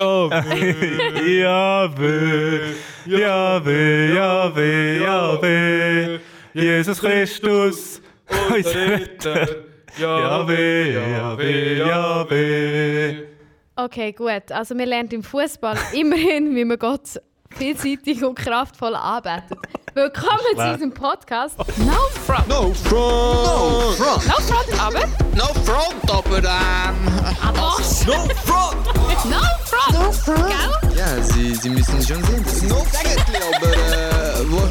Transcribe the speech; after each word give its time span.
Jahwe, 0.00 1.42
Jahwe, 1.42 2.74
Jahwe, 3.06 4.14
Jahwe, 4.14 5.00
Jahwe, 5.00 6.20
Jesus 6.54 7.00
Christus, 7.00 8.00
unser 8.48 8.90
Retter. 8.90 9.64
Jahwe, 9.98 10.92
Jahwe, 10.92 11.78
Jahwe. 11.78 13.28
Okay, 13.74 14.12
gut. 14.12 14.52
Also 14.52 14.78
wir 14.78 14.86
lernen 14.86 15.10
im 15.10 15.24
Fußball 15.24 15.76
immerhin, 15.92 16.54
wie 16.54 16.64
man 16.64 16.78
Gott 16.78 17.20
vielseitig 17.56 18.22
und 18.22 18.36
kraftvoll 18.36 18.94
arbeitet. 18.94 19.58
Willkommen 19.94 20.54
zu 20.54 20.70
unserem 20.74 20.94
Podcast 20.94 21.58
No 21.58 21.94
Front. 22.24 22.48
No 22.48 22.72
front! 22.72 23.34
No 23.34 23.90
front! 23.96 24.28
No 24.28 24.34
Front, 24.46 24.80
aber 24.80 25.08
No 25.34 25.46
front, 25.64 26.08
aber 26.08 26.38
ähm... 26.38 27.18
was? 27.56 28.06
No 28.06 28.28
front! 28.68 29.24
No 29.24 29.40
Front. 29.64 29.92
No 29.94 30.12
Front. 30.12 30.48
Gell? 30.48 30.96
Ja, 30.96 31.22
Sie, 31.22 31.54
Sie 31.54 31.70
müssen 31.70 32.02
schon 32.02 32.22
sehen, 32.24 32.42
das 32.44 32.54
ist 32.54 32.68
no 32.68 32.76
eigentlich, 32.76 33.42
aber 33.56 33.72
äh... 33.72 34.44
Wo, 34.50 34.68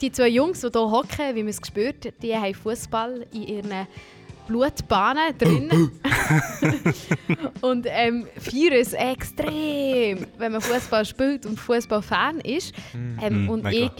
Die 0.00 0.12
zwei 0.12 0.28
Jungs, 0.28 0.60
die 0.60 0.68
hier 0.70 0.90
hocken, 0.90 1.34
wie 1.34 1.42
man 1.42 1.48
es 1.48 1.60
spürt, 1.66 2.12
die 2.22 2.36
haben 2.36 2.54
Fußball 2.54 3.26
in 3.32 3.42
ihren 3.42 3.86
Blutbahnen 4.46 5.36
drin. 5.38 5.70
und 7.62 7.86
ähm, 7.88 8.26
feiern 8.38 8.74
es 8.74 8.92
extrem, 8.92 10.26
wenn 10.38 10.52
man 10.52 10.60
Fußball 10.60 11.04
spielt 11.04 11.46
und 11.46 11.58
Fußballfan 11.58 12.40
ist. 12.40 12.74
Ähm, 13.20 13.46
Mm, 13.46 13.48
und 13.48 13.64
mega. 13.64 13.90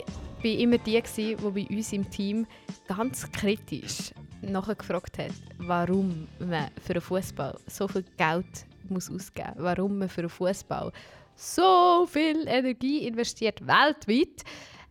ich 0.43 0.55
war 0.55 0.61
immer 0.61 0.79
die, 0.79 1.01
gewesen, 1.03 1.15
die 1.17 1.35
bei 1.67 1.67
uns 1.77 1.93
im 1.93 2.09
Team 2.11 2.47
ganz 2.87 3.31
kritisch 3.33 4.13
nachgefragt 4.43 5.19
hat, 5.19 5.33
warum 5.59 6.29
man 6.39 6.71
für 6.83 6.95
einen 6.95 7.01
Fußball 7.01 7.59
so 7.67 7.89
viel 7.89 8.05
Geld 8.17 8.67
muss 8.89 9.11
ausgeben 9.11 9.53
muss. 9.57 9.65
Warum 9.65 9.99
man 9.99 10.09
für 10.09 10.23
einen 10.23 10.31
Fußball 10.31 10.93
so 11.35 12.07
viel 12.07 12.47
Energie 12.49 13.07
investiert, 13.07 13.67
weltweit. 13.67 14.43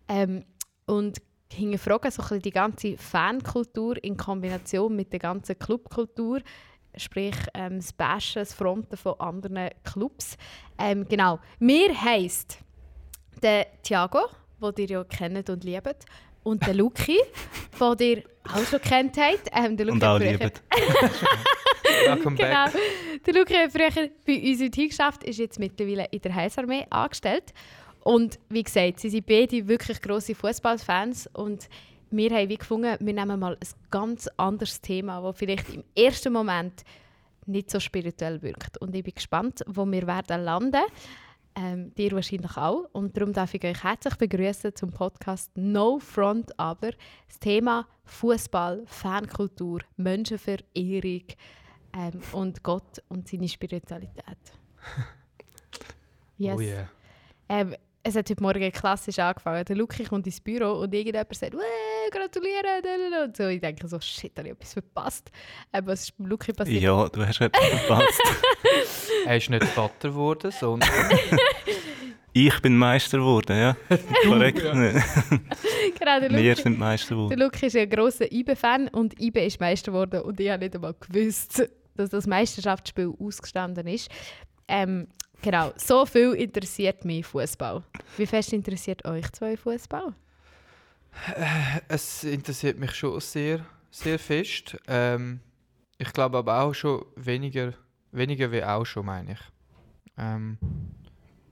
Ähm, 0.08 0.46
und 0.86 1.22
hinterfragen 1.52 2.12
so 2.12 2.22
ein 2.24 2.42
die 2.42 2.52
ganze 2.52 2.98
Fankultur 2.98 4.04
in 4.04 4.18
Kombination 4.18 4.96
mit 4.96 5.12
der 5.12 5.20
ganzen 5.20 5.58
Clubkultur, 5.58 6.42
sprich 6.98 7.36
ähm, 7.54 7.78
das 7.78 7.94
Bashen, 7.94 8.42
das 8.42 8.54
Fronten 8.54 8.98
von 8.98 9.20
anderen 9.20 9.70
Clubs. 9.84 10.38
Ähm, 10.78 11.06
genau. 11.08 11.40
Mir 11.59 12.00
heisst 12.00 12.59
der 13.42 13.68
Thiago, 13.84 14.28
den 14.62 14.88
ihr 14.88 14.98
ja 14.98 15.04
kennt 15.04 15.50
und 15.50 15.64
liebt, 15.64 16.06
und 16.46 16.66
der 16.66 16.76
Luki, 16.76 17.20
den 17.80 17.98
ihr 18.00 18.24
auch 18.54 18.64
schon 18.70 18.80
kennt 18.80 19.18
habt. 19.18 19.50
Ähm, 19.52 19.76
der 19.76 19.88
Luki 19.88 19.96
Und 19.98 20.04
hat 20.04 20.10
auch 20.16 20.20
lieben. 20.20 20.52
Welcome 22.08 22.36
Genau. 22.38 22.66
back. 22.66 22.74
Der 23.26 23.34
Luki 23.34 23.54
hat 23.54 23.72
früher 23.72 24.10
bei 24.26 24.42
uns 24.52 24.62
im 24.62 24.72
Team 24.72 24.90
geschafft, 24.90 25.24
ist 25.24 25.40
jetzt 25.40 25.60
mittlerweile 25.60 26.06
in 26.12 26.22
der 26.22 26.36
Heilsarmee 26.36 26.86
angestellt. 26.90 27.54
Und 28.04 28.40
wie 28.50 28.64
gesagt, 28.64 29.00
sie 29.00 29.10
sind 29.10 29.26
beide 29.26 29.68
wirklich 29.68 30.00
grosse 30.02 30.36
Fußballfans 30.36 31.28
und 31.34 31.68
wir 32.12 32.30
haben 32.30 32.50
wie 32.50 32.58
gefunden, 32.58 32.96
wir 33.00 33.14
nehmen 33.14 33.40
mal 33.40 33.54
ein 33.59 33.68
ganz 33.90 34.30
anderes 34.38 34.80
Thema, 34.80 35.22
das 35.22 35.38
vielleicht 35.38 35.74
im 35.74 35.84
ersten 35.96 36.32
Moment 36.32 36.84
nicht 37.48 37.72
so 37.72 37.80
spirituell 37.80 38.42
wirkt. 38.44 38.78
Und 38.80 38.96
ich 38.96 39.04
bin 39.04 39.14
gespannt, 39.16 39.62
wo 39.66 39.86
wir 39.86 40.06
werden 40.06 40.44
landen. 40.44 40.84
Ähm, 41.58 41.94
dir 41.95 42.11
wahrscheinlich 42.11 42.58
auch. 42.58 42.86
Und 42.92 43.16
darum 43.16 43.31
darf 43.31 43.53
ich 43.53 43.64
euch 43.64 43.81
herzlich 43.81 44.16
begrüßen 44.16 44.75
zum 44.75 44.92
Podcast 44.92 45.52
No 45.56 46.00
Front, 46.00 46.58
aber 46.59 46.92
das 47.28 47.39
Thema 47.39 47.88
Fußball, 48.03 48.84
Fankultur, 48.86 49.80
Menschenverehrung 49.95 51.23
ähm, 51.94 52.22
und 52.34 52.62
Gott 52.62 53.02
und 53.08 53.28
seine 53.28 53.47
Spiritualität. 53.47 54.38
Yes. 56.38 56.58
Oh 56.58 56.62
yeah. 56.62 56.89
ähm, 57.47 57.75
es 58.03 58.16
hat 58.16 58.30
heute 58.30 58.44
Morgen 58.44 58.72
klassisch 58.72 59.19
angefangen. 59.19 59.64
Der 59.64 59.75
Luki 59.75 60.03
kommt 60.03 60.28
ins 60.28 60.42
Büro 60.42 60.81
und 60.81 60.94
irgendjemand 60.94 61.34
sagt, 61.34 61.53
«Wee, 61.53 61.57
gratulieren!» 62.12 62.64
da, 62.64 62.98
da, 62.98 63.10
da. 63.10 63.24
Und 63.26 63.38
so, 63.38 63.48
ich 63.48 63.62
denke 63.62 63.88
so, 63.88 64.00
shit, 64.00 64.32
habe 64.38 64.48
ich 64.50 64.54
etwas 64.54 64.74
verpasst. 64.74 65.32
Ähm, 65.74 65.88
was 65.88 66.04
ist 66.04 66.18
beim 66.18 66.28
Luki 66.28 66.54
passiert? 66.54 66.82
Ja, 66.82 67.08
du 67.10 67.26
hast 67.26 67.42
etwas 67.42 67.66
verpasst. 67.66 68.22
Er 69.26 69.38
ist 69.38 69.50
nicht 69.50 69.64
Vater 69.64 70.10
geworden, 70.10 70.52
sondern 70.52 70.90
Ich 72.38 72.60
bin 72.60 72.76
Meister 72.78 73.20
geworden, 73.20 73.58
ja. 73.58 73.78
Korrekt. 74.28 74.62
Genau, 74.62 76.20
der 76.20 76.30
Wir 76.32 76.50
Luki, 76.52 76.62
sind 76.62 76.78
Meister 76.78 77.16
der 77.16 77.18
geworden. 77.18 77.40
Luki 77.40 77.66
ist 77.68 77.78
ein 77.78 77.90
grosser 77.90 78.30
IBE-Fan 78.32 78.90
und 78.90 79.20
IBE 79.22 79.46
ist 79.46 79.60
Meister 79.62 79.92
geworden 79.92 80.22
und 80.22 80.38
ich 80.40 80.50
habe 80.50 80.64
nicht 80.64 80.76
einmal 80.76 80.94
gewusst, 81.00 81.64
dass 81.96 82.10
das 82.10 82.28
Meisterschaftsspiel 82.28 83.14
ausgestanden 83.18 83.88
ist. 83.88 84.10
Ähm, 84.68 85.08
genau, 85.42 85.72
so 85.78 86.06
viel 86.06 86.34
interessiert 86.34 87.06
mich 87.06 87.26
Fußball. 87.26 87.82
Wie 88.18 88.26
fest 88.26 88.52
interessiert 88.52 89.06
euch 89.06 89.32
zwei 89.32 89.56
Fußball? 89.56 90.14
Es 91.88 92.24
interessiert 92.24 92.78
mich 92.78 92.92
schon 92.96 93.20
sehr, 93.20 93.66
sehr 93.92 94.20
fest. 94.20 94.78
Ähm, 94.88 95.40
ich 95.98 96.12
glaube 96.14 96.38
aber 96.38 96.62
auch 96.62 96.74
schon 96.74 97.06
weniger, 97.16 97.74
weniger 98.12 98.52
wie 98.52 98.64
auch 98.64 98.86
schon, 98.86 99.06
meine 99.06 99.34
ich. 99.34 99.40
Ähm, 100.18 100.58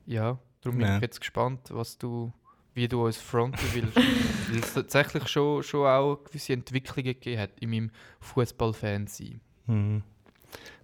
ja, 0.05 0.37
darum 0.61 0.77
bin 0.77 0.87
Ja. 0.87 0.95
ich 0.97 1.01
jetzt 1.01 1.19
gespannt, 1.21 1.61
was 1.69 1.97
du, 1.97 2.31
wie 2.73 2.87
du 2.87 3.05
uns 3.05 3.17
fronten 3.17 3.65
willst. 3.73 3.95
Weil 4.49 4.59
es 4.59 4.73
tatsächlich 4.73 5.27
schon, 5.27 5.63
schon 5.63 5.87
auch 5.87 6.17
gewisse 6.25 6.53
Entwicklungen 6.53 7.13
gegeben 7.13 7.41
hat 7.41 7.51
in 7.59 7.69
meinem 7.69 7.91
Fußballfan-Sein. 8.19 9.39
Mhm. 9.67 10.03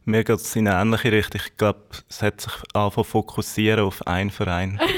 Mir 0.05 0.23
geht 0.23 0.39
es 0.39 0.55
in 0.55 0.67
eine 0.67 0.81
ähnliche 0.81 1.11
Richtung. 1.11 1.41
Ich 1.45 1.55
glaube, 1.57 1.81
es 2.09 2.21
hat 2.21 2.41
sich 2.41 2.53
angefangen 2.73 3.05
zu 3.05 3.11
fokussieren 3.11 3.85
auf 3.85 4.05
einen 4.07 4.31
Verein. 4.31 4.79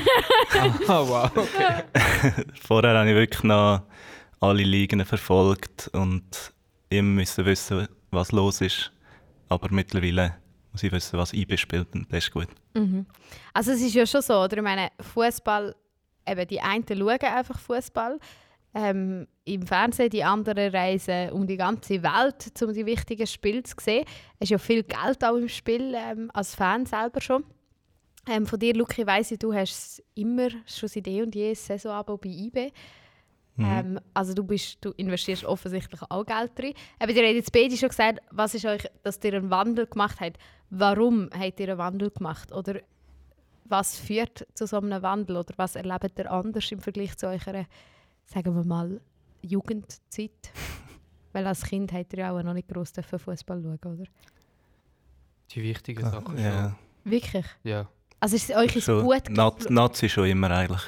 Ah, 0.88 1.02
wow, 1.08 1.32
okay. 1.34 2.44
Vorher 2.62 2.98
habe 2.98 3.10
ich 3.10 3.16
wirklich 3.16 3.44
noch 3.44 3.84
alle 4.42 4.64
Ligen 4.64 5.04
verfolgt 5.06 5.90
und 5.94 6.54
immer 6.90 7.10
müssen 7.10 7.46
wissen, 7.46 7.88
was 8.12 8.34
los 8.34 8.60
ist. 8.60 8.92
Aber 9.48 9.70
mittlerweile 9.72 10.36
muss 10.72 10.84
ich 10.84 10.92
wissen, 10.92 11.18
was 11.18 11.34
IB 11.34 11.58
spielt 11.58 11.94
und 11.96 12.12
das 12.12 12.26
ist 12.26 12.32
gut. 12.32 12.48
Mhm. 12.74 13.06
Also 13.54 13.72
es 13.72 13.82
ist 13.82 13.94
ja 13.94 14.06
schon 14.06 14.22
so, 14.22 14.42
oder? 14.42 14.58
Ich 14.58 14.64
meine, 14.64 14.90
Fußball, 15.14 15.76
eben 16.28 16.48
die 16.48 16.60
einen 16.62 16.86
schauen 16.88 17.20
einfach 17.22 17.58
Fußball 17.58 18.20
ähm, 18.74 19.28
im 19.44 19.66
Fernsehen, 19.66 20.10
die 20.10 20.24
anderen 20.24 20.74
reisen 20.74 21.32
um 21.32 21.46
die 21.46 21.58
ganze 21.58 22.02
Welt, 22.04 22.62
um 22.62 22.74
die 22.74 22.86
wichtigen 22.86 23.28
Spiele 23.28 23.64
zu 23.64 23.76
sehen. 23.80 24.06
Es 24.40 24.46
ist 24.46 24.50
ja 24.52 24.58
viel 24.58 24.84
Geld 24.84 25.24
auch 25.24 25.36
im 25.36 25.50
Spiel, 25.50 25.94
ähm, 25.96 26.32
als 26.34 26.56
Fan 26.56 26.86
selber 26.86 27.22
schon. 27.22 27.44
Ähm, 28.30 28.46
von 28.46 28.60
dir, 28.60 28.76
Luki, 28.76 29.06
weiss 29.06 29.32
ich, 29.32 29.40
du 29.40 29.54
hast 29.54 30.04
immer 30.16 30.50
schon 30.66 30.90
seit 30.90 31.08
eh 31.08 31.24
und 31.24 31.34
je 31.34 31.50
ein 31.50 31.56
Saisonabo 31.56 32.18
bei 32.18 32.30
IB. 32.30 32.72
Ähm, 33.58 34.00
also 34.14 34.34
du, 34.34 34.44
bist, 34.44 34.78
du 34.82 34.92
investierst 34.92 35.46
offensichtlich 35.46 36.02
auch 36.10 36.26
Geld 36.26 36.58
drin. 36.58 36.74
Aber 37.00 37.12
ihr 37.12 37.24
habt 37.24 37.36
jetzt 37.36 37.52
beide 37.52 37.76
schon 37.78 37.90
gesagt, 37.90 38.20
was 38.32 38.54
ist 38.56 38.66
euch, 38.66 38.88
dass 39.04 39.20
ihr 39.24 39.34
einen 39.34 39.50
Wandel 39.50 39.88
gemacht 39.88 40.20
habt. 40.20 40.38
Warum 40.70 41.30
habt 41.38 41.60
ihr 41.60 41.70
einen 41.70 41.78
Wandel 41.78 42.10
gemacht? 42.12 42.52
Oder 42.52 42.80
was 43.66 44.00
führt 44.00 44.48
zu 44.54 44.66
so 44.66 44.78
einem 44.78 45.02
Wandel? 45.02 45.38
Oder 45.38 45.54
was 45.58 45.76
erlebt 45.76 46.18
ihr 46.18 46.32
anders 46.32 46.72
im 46.72 46.80
Vergleich 46.80 47.18
zu 47.18 47.28
eurer, 47.28 47.66
sagen 48.26 48.56
wir 48.56 48.64
mal, 48.64 49.02
Jugendzeit? 49.42 50.32
Weil 51.34 51.48
als 51.48 51.64
Kind 51.64 51.92
habt 51.94 52.14
ihr 52.14 52.20
ja 52.20 52.32
auch 52.32 52.44
noch 52.44 52.54
nicht 52.54 52.68
gross 52.68 52.92
Fußball 52.92 53.62
schauen, 53.62 53.80
oder? 53.94 54.04
Die 55.52 55.62
wichtigen 55.64 56.04
Sachen 56.10 56.26
schon. 56.38 56.44
Ja, 56.44 56.76
Wirklich? 57.04 57.46
Ja. 57.64 57.88
Also 58.20 58.36
ist 58.36 58.50
es 58.50 58.56
euch 58.56 58.84
schon, 58.84 59.04
gut 59.04 59.30
Naz- 59.30 59.70
Nazi 59.70 60.08
schon 60.08 60.28
immer 60.28 60.52
eigentlich. 60.52 60.82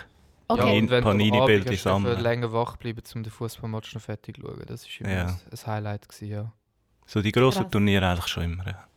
Okay. 0.47 0.67
Ja, 0.75 0.81
und 0.81 0.89
wenn 0.89 1.03
du 1.03 1.09
Abend 1.41 1.69
hast 1.77 1.83
sammeln. 1.83 2.11
dürfen 2.11 2.23
länger 2.23 2.53
wach 2.53 2.77
bleiben, 2.77 3.01
um 3.15 3.23
den 3.23 3.31
Fußballmatch 3.31 3.95
noch 3.95 4.01
fertig 4.01 4.35
zu 4.35 4.41
schauen. 4.41 4.61
Das 4.67 4.85
war 4.85 5.07
immer 5.07 5.09
Ja. 5.15 5.25
ein, 5.27 5.39
Highlight. 5.67 6.07
Gewesen, 6.09 6.27
ja. 6.29 6.53
So 7.07 7.21
die 7.21 7.31
grossen 7.31 7.63
Krass. 7.63 7.71
Turniere 7.71 8.07
eigentlich 8.07 8.27
schon 8.27 8.43
immer. 8.43 8.65
Ja. 8.67 8.87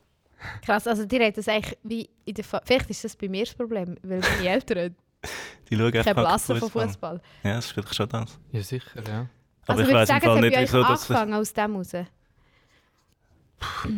Krass, 0.62 0.86
also 0.86 1.06
die 1.06 1.18
habt 1.18 1.38
das 1.38 1.48
eigentlich 1.48 1.78
wie 1.82 2.10
in 2.24 2.34
der 2.34 2.44
Fa 2.44 2.60
Vielleicht 2.64 2.90
ist 2.90 3.04
das 3.04 3.16
bei 3.16 3.28
mir 3.28 3.44
das 3.44 3.54
Problem, 3.54 3.96
weil 4.02 4.20
meine 4.20 4.48
Eltern 4.48 4.94
Die 5.70 5.76
schauen 5.76 5.90
keine 5.92 6.14
Blasse 6.14 6.56
von 6.56 6.70
Fußball. 6.70 7.20
Ja, 7.42 7.54
das 7.56 7.66
ist 7.66 7.72
vielleicht 7.72 7.94
schon 7.94 8.08
das. 8.08 8.38
ja, 8.52 8.62
sicher, 8.62 9.02
ja. 9.08 9.26
Aber 9.68 9.80
also 9.80 9.82
ich 9.82 9.88
würde 9.88 9.98
weiß 10.00 10.08
im 10.10 10.14
sagen, 10.14 10.24
Fall 10.26 10.40
nicht, 10.42 10.58
wieso 10.60 10.82
das. 10.82 11.10
angefangen 11.10 11.34
aus 11.34 11.52
dem 11.52 11.76
raus. 11.76 11.92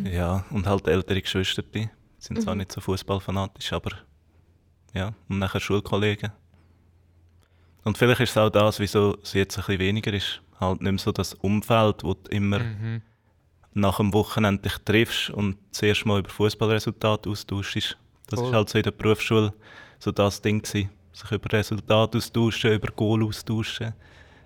Ja, 0.04 0.44
und 0.50 0.66
halt 0.66 0.86
ältere 0.86 1.20
Geschwister 1.20 1.62
die 1.62 1.88
sind 2.18 2.40
zwar 2.42 2.54
Mhm. 2.54 2.58
nicht 2.60 2.72
so 2.72 2.80
fußballfanatisch, 2.80 3.72
aber 3.72 3.90
ja, 4.94 5.12
und 5.28 5.38
nachher 5.38 5.60
Schulkollegen. 5.60 6.32
Und 7.84 7.98
vielleicht 7.98 8.20
ist 8.20 8.30
es 8.30 8.36
auch 8.36 8.50
das, 8.50 8.78
wieso 8.80 9.18
es 9.22 9.32
jetzt 9.34 9.56
ein 9.58 9.64
bisschen 9.64 9.78
weniger 9.80 10.12
ist. 10.12 10.40
Halt 10.60 10.80
nicht 10.80 10.90
mehr 10.92 10.98
so 10.98 11.12
das 11.12 11.34
Umfeld, 11.34 12.02
wo 12.02 12.14
du 12.14 12.30
immer 12.30 12.58
Mhm. 12.60 13.02
nach 13.74 13.98
dem 13.98 14.12
Wochenende 14.12 14.62
dich 14.62 14.78
triffst 14.78 15.30
und 15.30 15.56
zuerst 15.70 16.04
mal 16.06 16.18
über 16.20 16.30
Fußballresultate 16.30 17.28
austauschst. 17.30 17.96
Das 18.26 18.40
Voll. 18.40 18.48
ist 18.48 18.54
halt 18.54 18.68
so 18.68 18.78
in 18.78 18.84
der 18.84 18.90
Berufsschule 18.92 19.52
so 19.98 20.10
das 20.12 20.40
Ding 20.42 20.62
gewesen. 20.62 20.90
Sich 21.18 21.32
über 21.32 21.52
Resultate 21.52 22.18
austauschen, 22.18 22.72
über 22.72 22.92
Goal 22.92 23.24
austauschen. 23.24 23.92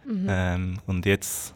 Mhm. 0.06 0.26
Ähm, 0.28 0.78
und 0.86 1.04
jetzt 1.04 1.54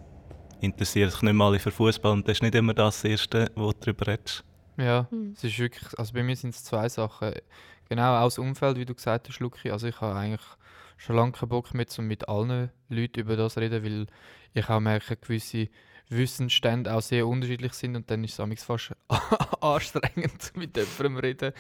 interessiert 0.60 1.10
sich 1.10 1.22
nicht 1.22 1.32
mal 1.32 1.58
für 1.58 1.70
Fußball 1.70 2.12
und 2.12 2.28
das 2.28 2.36
ist 2.38 2.42
nicht 2.42 2.54
immer 2.54 2.74
das 2.74 3.02
Erste, 3.04 3.50
wo 3.54 3.72
du 3.72 3.78
darüber 3.80 4.06
redest. 4.08 4.44
Ja, 4.76 5.06
Hm. 5.10 5.32
es 5.34 5.42
ist 5.42 5.58
wirklich, 5.58 5.98
also 5.98 6.12
bei 6.12 6.22
mir 6.22 6.36
sind 6.36 6.50
es 6.50 6.64
zwei 6.64 6.88
Sachen. 6.88 7.32
Genau, 7.88 8.16
auch 8.18 8.24
das 8.26 8.38
Umfeld, 8.38 8.76
wie 8.76 8.84
du 8.84 8.94
gesagt 8.94 9.28
hast, 9.28 9.40
Luki. 9.40 9.70
Also 9.70 9.86
ich 9.86 10.00
habe 10.02 10.18
eigentlich 10.18 10.46
schon 10.98 11.16
lange 11.16 11.32
keinen 11.32 11.48
Bock 11.48 11.72
mehr, 11.72 11.86
um 11.98 12.06
mit 12.06 12.28
allen 12.28 12.70
Leuten 12.90 13.20
über 13.20 13.36
das 13.36 13.54
zu 13.54 13.60
reden, 13.60 13.82
weil 13.84 14.06
ich 14.52 14.68
auch 14.68 14.80
merke, 14.80 15.16
gewisse 15.16 15.68
Wissensstände 16.08 16.94
auch 16.94 17.02
sehr 17.02 17.26
unterschiedlich 17.26 17.72
sind 17.72 17.96
und 17.96 18.10
dann 18.10 18.22
ist 18.22 18.34
es 18.34 18.40
amigs 18.40 18.64
fast 18.64 18.92
anstrengend, 19.60 20.52
mit 20.56 20.76
jemandem 20.76 21.16
zu 21.16 21.22
reden, 21.22 21.52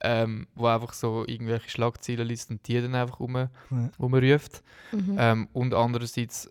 ähm, 0.00 0.46
wo 0.54 0.66
einfach 0.66 0.92
so 0.94 1.24
irgendwelche 1.26 1.68
Schlagzeilen 1.68 2.26
liest 2.26 2.50
und 2.50 2.66
die 2.66 2.80
dann 2.80 2.94
einfach 2.94 3.20
rum, 3.20 3.48
rumruft. 3.98 4.62
Mhm. 4.92 5.16
Ähm, 5.18 5.48
und 5.52 5.74
andererseits 5.74 6.50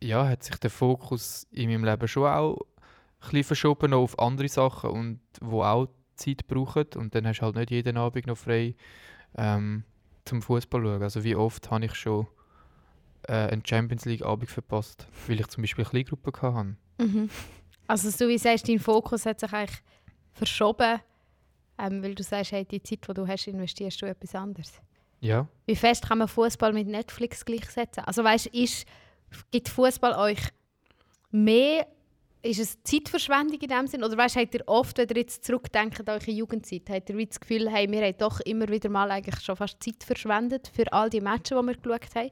ja, 0.00 0.28
hat 0.28 0.42
sich 0.42 0.56
der 0.56 0.70
Fokus 0.70 1.46
in 1.50 1.70
meinem 1.70 1.84
Leben 1.84 2.08
schon 2.08 2.26
auch 2.26 2.58
ein 2.58 3.30
bisschen 3.30 3.44
verschoben 3.44 3.94
auf 3.94 4.18
andere 4.18 4.48
Sachen 4.48 4.90
und 4.90 5.20
wo 5.40 5.62
auch 5.62 5.88
Zeit 6.16 6.46
brauchen. 6.46 6.86
Und 6.96 7.14
dann 7.14 7.26
hast 7.26 7.40
du 7.40 7.42
halt 7.46 7.56
nicht 7.56 7.70
jeden 7.70 7.96
Abend 7.96 8.26
noch 8.26 8.36
frei 8.36 8.74
ähm, 9.36 9.84
zum 10.24 10.42
Fußball 10.42 10.82
schauen. 10.82 11.02
Also 11.02 11.24
wie 11.24 11.36
oft 11.36 11.70
habe 11.70 11.86
ich 11.86 11.94
schon 11.94 12.26
äh, 13.28 13.52
einen 13.52 13.64
Champions 13.64 14.04
League 14.04 14.24
Abend 14.24 14.48
verpasst, 14.48 15.06
weil 15.26 15.40
ich 15.40 15.46
zum 15.48 15.62
Beispiel 15.62 15.84
eine 15.84 15.90
Kleingruppe 15.90 16.32
hatte. 16.40 16.76
Mhm. 16.98 17.30
Also 17.86 18.10
du 18.10 18.28
wie 18.28 18.38
sagst, 18.38 18.68
dein 18.68 18.78
Fokus 18.78 19.26
hat 19.26 19.40
sich 19.40 19.52
eigentlich 19.52 19.80
verschoben, 20.32 21.00
ähm, 21.78 22.02
weil 22.02 22.14
du 22.14 22.22
sagst, 22.22 22.52
hey, 22.52 22.64
die 22.64 22.82
Zeit, 22.82 23.06
die 23.08 23.14
du 23.14 23.26
hast, 23.26 23.46
investierst 23.46 24.00
du 24.00 24.06
in 24.06 24.12
etwas 24.12 24.34
anderes. 24.34 24.72
Ja, 25.20 25.48
Wie 25.64 25.76
fest 25.76 26.06
kann 26.06 26.18
man 26.18 26.28
Fußball 26.28 26.72
mit 26.72 26.88
Netflix 26.88 27.44
gleichsetzen? 27.44 28.04
Also 28.04 28.22
weißt, 28.22 28.46
ist, 28.48 28.86
gibt 29.50 29.68
Fußball 29.68 30.14
euch 30.14 30.40
mehr, 31.30 31.86
ist 32.42 32.60
es 32.60 32.82
Zeitverschwendung 32.82 33.58
in 33.58 33.68
dem 33.68 33.86
Sinn? 33.86 34.04
Oder 34.04 34.16
weißt, 34.16 34.36
habt 34.36 34.54
ihr 34.54 34.62
oft, 34.66 34.98
wenn 34.98 35.08
ihr 35.08 35.16
jetzt 35.16 35.44
zurückdenkt 35.44 36.00
an 36.00 36.14
eure 36.14 36.30
Jugendzeit, 36.30 36.88
habt 36.90 37.10
ihr 37.10 37.26
das 37.26 37.40
Gefühl, 37.40 37.70
hey, 37.70 37.90
wir 37.90 38.02
haben 38.02 38.18
doch 38.18 38.40
immer 38.40 38.68
wieder 38.68 38.88
mal 38.88 39.10
eigentlich 39.10 39.40
schon 39.40 39.56
fast 39.56 39.82
Zeit 39.82 40.04
verschwendet 40.04 40.70
für 40.72 40.92
all 40.92 41.08
die 41.10 41.20
Matches, 41.20 41.58
die 41.58 41.66
wir 41.66 41.76
geschaut 41.76 42.14
haben? 42.14 42.30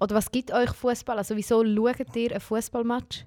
Oder 0.00 0.14
was 0.14 0.30
gibt 0.30 0.52
euch 0.52 0.70
Fußball? 0.70 1.18
Also 1.18 1.36
wieso 1.36 1.64
schaut 1.64 2.16
ihr 2.16 2.32
ein 2.32 2.40
Fußballmatch? 2.40 3.24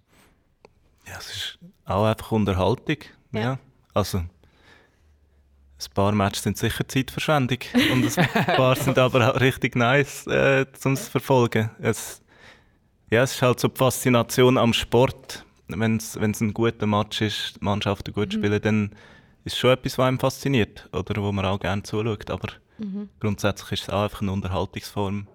Ja, 1.08 1.16
es 1.18 1.30
ist 1.30 1.60
auch 1.86 2.06
einfach 2.06 2.32
Unterhaltung. 2.32 2.98
Ja. 3.32 3.42
Ja. 3.42 3.60
Also, 3.94 4.20
ein 4.20 5.94
paar 5.94 6.12
Matches 6.12 6.44
sind 6.44 6.58
sicher 6.58 6.88
Zeitverschwendung 6.88 7.60
und 7.92 8.18
ein 8.18 8.46
paar 8.56 8.76
sind 8.76 8.98
aber 8.98 9.30
auch 9.34 9.40
richtig 9.40 9.76
nice 9.76 10.28
äh, 10.28 10.66
zum 10.74 10.96
zu 10.96 11.10
verfolgen. 11.10 11.72
Es, 11.80 12.22
ja, 13.10 13.24
es 13.24 13.34
ist 13.34 13.42
halt 13.42 13.60
so 13.60 13.68
die 13.68 13.78
Faszination 13.78 14.58
am 14.58 14.74
Sport. 14.74 15.46
Wenn 15.68 15.98
es 15.98 16.16
ein 16.16 16.54
guter 16.54 16.88
Match 16.88 17.22
ist, 17.22 17.58
die 17.60 17.66
Mannschaften 17.66 18.14
gut 18.14 18.34
spielen, 18.34 18.62
dann 18.62 18.92
ist 19.46 19.54
es 19.54 19.60
schon 19.60 19.72
etwas, 19.72 19.98
was 19.98 20.08
einem 20.08 20.20
fasziniert 20.20 20.90
oder 20.92 21.22
wo 21.22 21.32
man 21.32 21.46
auch 21.46 21.60
gerne 21.60 21.84
zuschaut. 21.84 22.30
Aber 22.30 22.50
grundsätzlich 23.20 23.74
ist 23.74 23.84
es 23.84 23.90
auch 23.90 24.04
einfach 24.04 24.22
eine 24.22 24.32
Unterhaltungsform, 24.32 25.28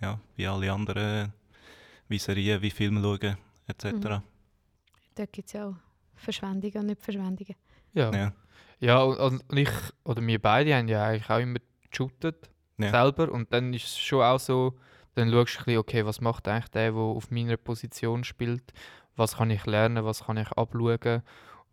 ja, 0.00 0.20
wie 0.36 0.46
alle 0.46 0.72
anderen, 0.72 1.32
wie 2.08 2.18
Serien, 2.18 2.60
wie 2.62 2.70
Filme 2.70 3.00
schauen 3.02 3.36
etc. 3.68 4.22
Dort 5.14 5.32
gibt 5.32 5.46
es 5.48 5.52
ja 5.54 5.68
auch 5.68 5.74
Verschwendungen 6.14 6.78
und 6.80 6.86
nicht 6.86 7.02
Verschwendungen. 7.02 7.54
ja. 7.92 8.12
Ja. 8.12 8.32
Ja, 8.78 9.02
und, 9.02 9.40
und 9.48 9.56
ich, 9.56 9.70
oder 10.04 10.20
wir 10.20 10.38
beide 10.38 10.74
haben 10.76 10.86
ja 10.88 11.06
eigentlich 11.06 11.30
auch 11.30 11.38
immer 11.38 11.58
geshootet, 11.90 12.50
Ja. 12.76 12.90
selber. 12.90 13.32
Und 13.32 13.50
dann 13.50 13.72
ist 13.72 13.84
es 13.86 13.98
schon 13.98 14.22
auch 14.22 14.38
so, 14.38 14.74
dann 15.14 15.30
schaust 15.30 15.54
du 15.54 15.60
ein 15.60 15.64
bisschen, 15.64 15.78
okay, 15.78 16.04
was 16.04 16.20
macht 16.20 16.46
eigentlich 16.46 16.68
der, 16.68 16.92
der 16.92 17.00
auf 17.00 17.30
meiner 17.30 17.56
Position 17.56 18.22
spielt? 18.22 18.74
Was 19.16 19.38
kann 19.38 19.48
ich 19.50 19.64
lernen, 19.64 20.04
was 20.04 20.24
kann 20.24 20.36
ich 20.36 20.52
abschauen? 20.52 21.22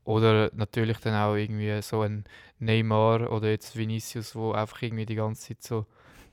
Oder 0.06 0.50
natürlich 0.54 0.98
dann 1.00 1.14
auch 1.14 1.36
irgendwie 1.36 1.82
so 1.82 2.02
ein 2.02 2.24
Neymar 2.60 3.30
oder 3.34 3.50
jetzt 3.50 3.76
Vinicius, 3.76 4.34
wo 4.34 4.54
einfach 4.54 4.82
irgendwie 4.82 5.06
die 5.06 5.16
ganze 5.16 5.50
Zeit 5.50 5.62
so 5.62 5.86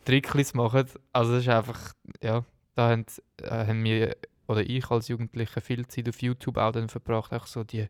Tricklis 0.04 0.54
machen. 0.54 0.86
Also 1.12 1.32
das 1.34 1.42
ist 1.42 1.48
einfach, 1.48 1.94
ja, 2.22 2.44
da 2.74 2.90
haben, 2.90 3.06
äh, 3.42 3.48
haben 3.66 3.84
wir, 3.84 4.16
oder 4.48 4.62
ich 4.62 4.90
als 4.90 5.08
Jugendlicher 5.08 5.60
viel 5.60 5.86
Zeit 5.86 6.08
auf 6.08 6.20
YouTube 6.22 6.56
auch 6.58 6.72
dann 6.72 6.88
verbracht, 6.88 7.32
auch 7.32 7.46
so 7.46 7.64
die 7.64 7.88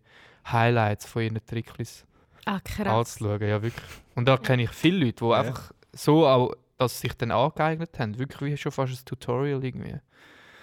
Highlights 0.50 1.06
von 1.06 1.22
ihren 1.22 1.44
Tricklis 1.46 2.04
Ah, 2.46 2.60
krass. 2.60 2.86
anzuschauen. 3.18 3.42
Ja, 3.42 3.62
wirklich. 3.62 3.84
Und 4.14 4.26
da 4.26 4.36
kenne 4.36 4.62
ich 4.64 4.70
viele 4.70 5.04
Leute, 5.06 5.24
die 5.24 5.30
Ja. 5.30 5.40
einfach 5.40 5.72
so 5.92 6.26
auch, 6.26 6.54
dass 6.78 6.98
sie 7.00 7.08
sich 7.08 7.16
dann 7.16 7.30
angeeignet 7.30 7.98
haben. 7.98 8.18
Wirklich 8.18 8.52
wie 8.52 8.56
schon 8.56 8.72
fast 8.72 8.92
ein 9.02 9.04
Tutorial 9.04 9.62
irgendwie. 9.64 9.96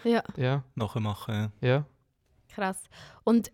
Ja, 0.04 0.24
Ja, 0.36 0.64
Nachmachen. 0.76 1.52
Ja. 1.62 1.68
ja. 1.68 1.86
krass. 2.54 2.82
Und 3.24 3.52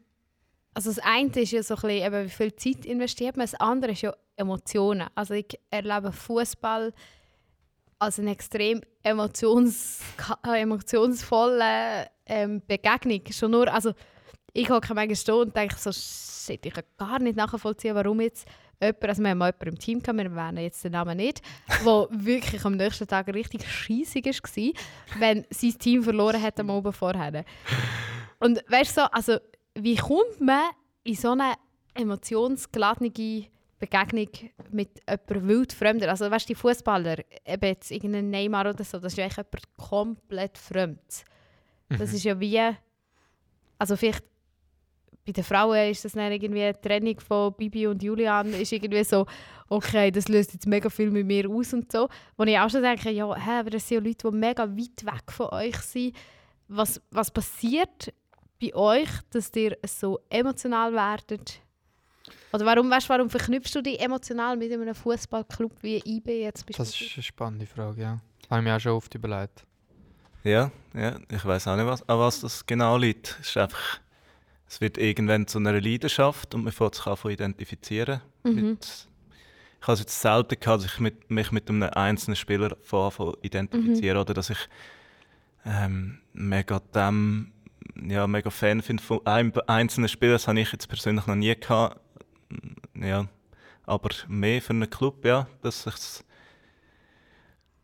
also 0.73 0.89
das 0.89 0.99
eine 0.99 1.29
ist 1.41 1.51
ja 1.51 1.61
so 1.61 1.75
ein 1.75 1.81
bisschen, 1.81 2.05
eben, 2.05 2.25
wie 2.25 2.29
viel 2.29 2.55
Zeit 2.55 2.85
investiert 2.85 3.37
man, 3.37 3.45
das 3.45 3.55
andere 3.55 3.91
ist 3.91 4.01
ja 4.01 4.13
Emotionen. 4.37 5.07
Also 5.15 5.33
ich 5.35 5.59
erlebe 5.69 6.11
Fußball 6.11 6.93
als 8.03 8.19
eine 8.19 8.31
extrem 8.31 8.81
emotions 9.03 9.99
emotionsvolle 10.43 12.07
ähm, 12.25 12.61
Begegnung. 12.67 13.21
Schon 13.31 13.51
nur, 13.51 13.71
also 13.73 13.93
ich 14.53 14.69
hocke 14.69 14.93
manchmal 14.93 15.17
da 15.25 15.33
und 15.33 15.55
denke 15.55 15.75
so, 15.77 15.91
shit, 15.91 16.65
ich 16.65 16.73
kann 16.73 16.83
gar 16.97 17.19
nicht 17.19 17.35
nachvollziehen, 17.35 17.95
warum 17.95 18.21
jetzt 18.21 18.47
jemand, 18.81 19.03
also 19.03 19.21
wir 19.23 19.29
haben 19.29 19.37
mal 19.37 19.47
jemanden 19.47 19.69
im 19.69 19.79
Team 19.79 20.01
gehabt, 20.01 20.17
wir 20.17 20.25
erwähnen 20.25 20.63
jetzt 20.63 20.83
den 20.83 20.91
Namen 20.91 21.17
nicht, 21.17 21.41
der 21.83 22.07
wirklich 22.11 22.63
am 22.65 22.75
nächsten 22.75 23.07
Tag 23.07 23.27
richtig 23.33 23.67
scheissig 23.67 24.25
war, 24.25 25.19
wenn 25.19 25.45
sein 25.49 25.77
Team 25.79 26.03
verloren 26.03 26.41
hat 26.41 26.59
am 26.59 26.69
Abend 26.69 26.95
vorher. 26.95 27.45
Und 28.39 28.63
weißt 28.67 28.97
du, 28.97 29.01
so, 29.01 29.07
also, 29.11 29.37
wie 29.75 29.95
kommt 29.95 30.39
man 30.39 30.69
in 31.03 31.15
so 31.15 31.31
eine 31.31 31.53
emotionsgeladene 31.95 33.09
Begegnung 33.83 34.29
mit 34.71 35.01
jemandem 35.07 35.47
wildfremder? 35.47 36.09
Also 36.09 36.31
weißt 36.31 36.47
du, 36.47 36.53
die 36.53 36.59
Fußballer, 36.59 37.17
eben 37.45 37.65
jetzt 37.65 37.91
irgendein 37.91 38.29
Neymar 38.29 38.69
oder 38.69 38.83
so, 38.83 38.99
das 38.99 39.13
ist 39.13 39.17
ja 39.17 39.25
eigentlich 39.25 39.37
jemand 39.37 39.77
komplett 39.77 40.57
fremd. 40.57 41.25
Das 41.89 42.13
ist 42.13 42.23
ja 42.23 42.39
wie, 42.39 42.61
also 43.77 43.95
vielleicht 43.95 44.23
bei 45.25 45.31
den 45.31 45.43
Frauen 45.43 45.89
ist 45.89 46.03
das 46.03 46.13
dann 46.13 46.31
irgendwie 46.31 46.63
eine 46.63 46.79
Trennung 46.79 47.19
von 47.19 47.53
Bibi 47.53 47.87
und 47.87 48.03
Julian 48.03 48.53
ist 48.53 48.71
irgendwie 48.71 49.03
so, 49.03 49.25
okay, 49.69 50.11
das 50.11 50.27
löst 50.27 50.53
jetzt 50.53 50.67
mega 50.67 50.89
viel 50.89 51.11
mit 51.11 51.25
mir 51.25 51.49
aus 51.49 51.73
und 51.73 51.91
so. 51.91 52.09
Wo 52.37 52.43
ich 52.43 52.57
auch 52.57 52.69
schon 52.69 52.81
denke, 52.81 53.09
ja, 53.09 53.33
hä, 53.35 53.59
aber 53.59 53.69
das 53.69 53.87
sind 53.87 54.03
ja 54.03 54.09
Leute, 54.09 54.29
die 54.29 54.37
mega 54.37 54.63
weit 54.63 55.05
weg 55.05 55.31
von 55.31 55.47
euch 55.47 55.77
sind. 55.77 56.15
Was, 56.67 57.01
was 57.11 57.31
passiert 57.31 58.13
bei 58.61 58.73
euch, 58.75 59.09
dass 59.29 59.51
ihr 59.55 59.77
so 59.85 60.19
emotional 60.29 60.93
werdet? 60.93 61.61
Oder 62.53 62.65
warum, 62.67 62.89
weißt, 62.89 63.09
du, 63.09 63.13
warum 63.13 63.29
verknüpfst 63.29 63.73
du 63.73 63.81
dich 63.81 63.99
emotional 63.99 64.55
mit 64.55 64.71
einem 64.71 64.93
Fußballclub 64.93 65.71
wie 65.81 65.97
IB 66.05 66.43
jetzt 66.43 66.65
Das 66.77 66.89
ist 66.89 67.13
eine 67.15 67.23
spannende 67.23 67.65
Frage, 67.65 68.01
ja. 68.01 68.19
Habe 68.49 68.61
ich 68.61 68.63
mir 68.63 68.75
auch 68.75 68.79
schon 68.79 68.91
oft 68.91 69.13
überlegt. 69.15 69.65
Ja, 70.43 70.71
ja, 70.93 71.17
ich 71.31 71.43
weiß 71.43 71.67
auch 71.67 71.75
nicht, 71.75 71.87
was, 71.87 72.07
an 72.07 72.19
was 72.19 72.41
das 72.41 72.65
genau 72.65 72.97
liegt. 72.97 73.37
Es 73.41 73.49
ist 73.49 73.57
einfach, 73.57 73.99
es 74.67 74.81
wird 74.81 74.97
irgendwann 74.97 75.47
zu 75.47 75.57
einer 75.57 75.79
Leidenschaft 75.79 76.53
und 76.53 76.63
man 76.63 76.73
fängt 76.73 76.95
sich 76.95 77.05
davon 77.05 77.31
identifizieren. 77.31 78.21
Mit, 78.43 79.07
ich 79.81 79.87
habe 79.87 79.93
es 79.93 79.99
jetzt 80.01 80.21
selten 80.21 80.59
gehabt, 80.59 80.83
dass 80.83 80.93
ich 80.93 80.99
mit, 80.99 81.31
mich 81.31 81.51
mit 81.51 81.69
einem 81.69 81.83
einzelnen 81.83 82.35
Spieler 82.35 82.77
von 82.83 83.05
Anfang 83.05 83.27
an 83.29 83.35
identifiziere 83.41 84.19
oder 84.19 84.33
dass 84.33 84.49
ich 84.49 84.59
ähm, 85.65 86.19
mega 86.33 86.79
dem, 86.93 87.51
ja, 87.95 88.27
mega 88.27 88.49
Fan 88.49 88.81
bin 88.81 88.99
von 88.99 89.25
einem 89.25 89.53
einzelnen 89.65 90.09
Spieler. 90.09 90.33
Das 90.33 90.47
habe 90.47 90.59
ich 90.59 90.71
jetzt 90.71 90.87
persönlich 90.87 91.25
noch 91.25 91.35
nie 91.35 91.55
gehabt. 91.55 91.99
Ja, 92.95 93.27
aber 93.85 94.09
mehr 94.27 94.61
für 94.61 94.71
einen 94.71 94.89
Club, 94.89 95.25
ja, 95.25 95.47
dass 95.61 95.85
ich 95.87 96.23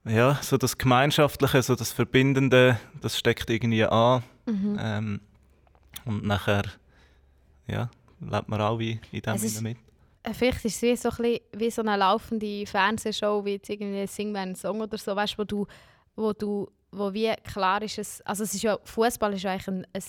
ja, 0.05 0.35
so 0.41 0.57
das 0.57 0.77
Gemeinschaftliche, 0.77 1.61
so 1.61 1.75
das 1.75 1.91
Verbindende, 1.91 2.79
das 3.01 3.17
steckt 3.17 3.49
irgendwie 3.49 3.83
an. 3.85 4.23
Mhm. 4.45 4.77
Ähm, 4.81 5.21
und 6.05 6.23
nachher, 6.25 6.63
ja, 7.67 7.89
lebt 8.19 8.47
man 8.49 8.61
auch 8.61 8.79
wie 8.79 8.99
in 9.11 9.21
dem 9.21 9.35
ist- 9.35 9.61
mit. 9.61 9.77
Äh, 10.23 10.33
Vielleicht 10.33 10.65
ist 10.65 10.75
es 10.75 10.81
wie 10.81 10.95
so, 10.95 11.09
ein 11.09 11.15
bisschen, 11.17 11.39
wie 11.53 11.71
so 11.71 11.81
eine 11.81 11.95
laufende 11.97 12.65
Fernsehshow, 12.65 13.43
wie 13.45 13.53
jetzt 13.53 13.69
irgendwie 13.69 14.05
Sing 14.07 14.35
einen 14.35 14.55
Song 14.55 14.81
oder 14.81 14.97
so, 14.97 15.15
weißt, 15.15 15.37
wo 15.37 15.43
du, 15.43 15.65
wo 16.15 16.33
du, 16.33 16.69
wo 16.91 17.13
wie 17.13 17.33
klar 17.43 17.81
ist, 17.81 17.97
es, 17.99 18.21
also 18.21 18.43
es 18.43 18.53
ist 18.53 18.63
ja, 18.63 18.77
Fußball 18.83 19.33
ist 19.33 19.43
ja 19.43 19.51
eigentlich 19.51 19.67
ein, 19.67 19.85
ein 19.93 20.03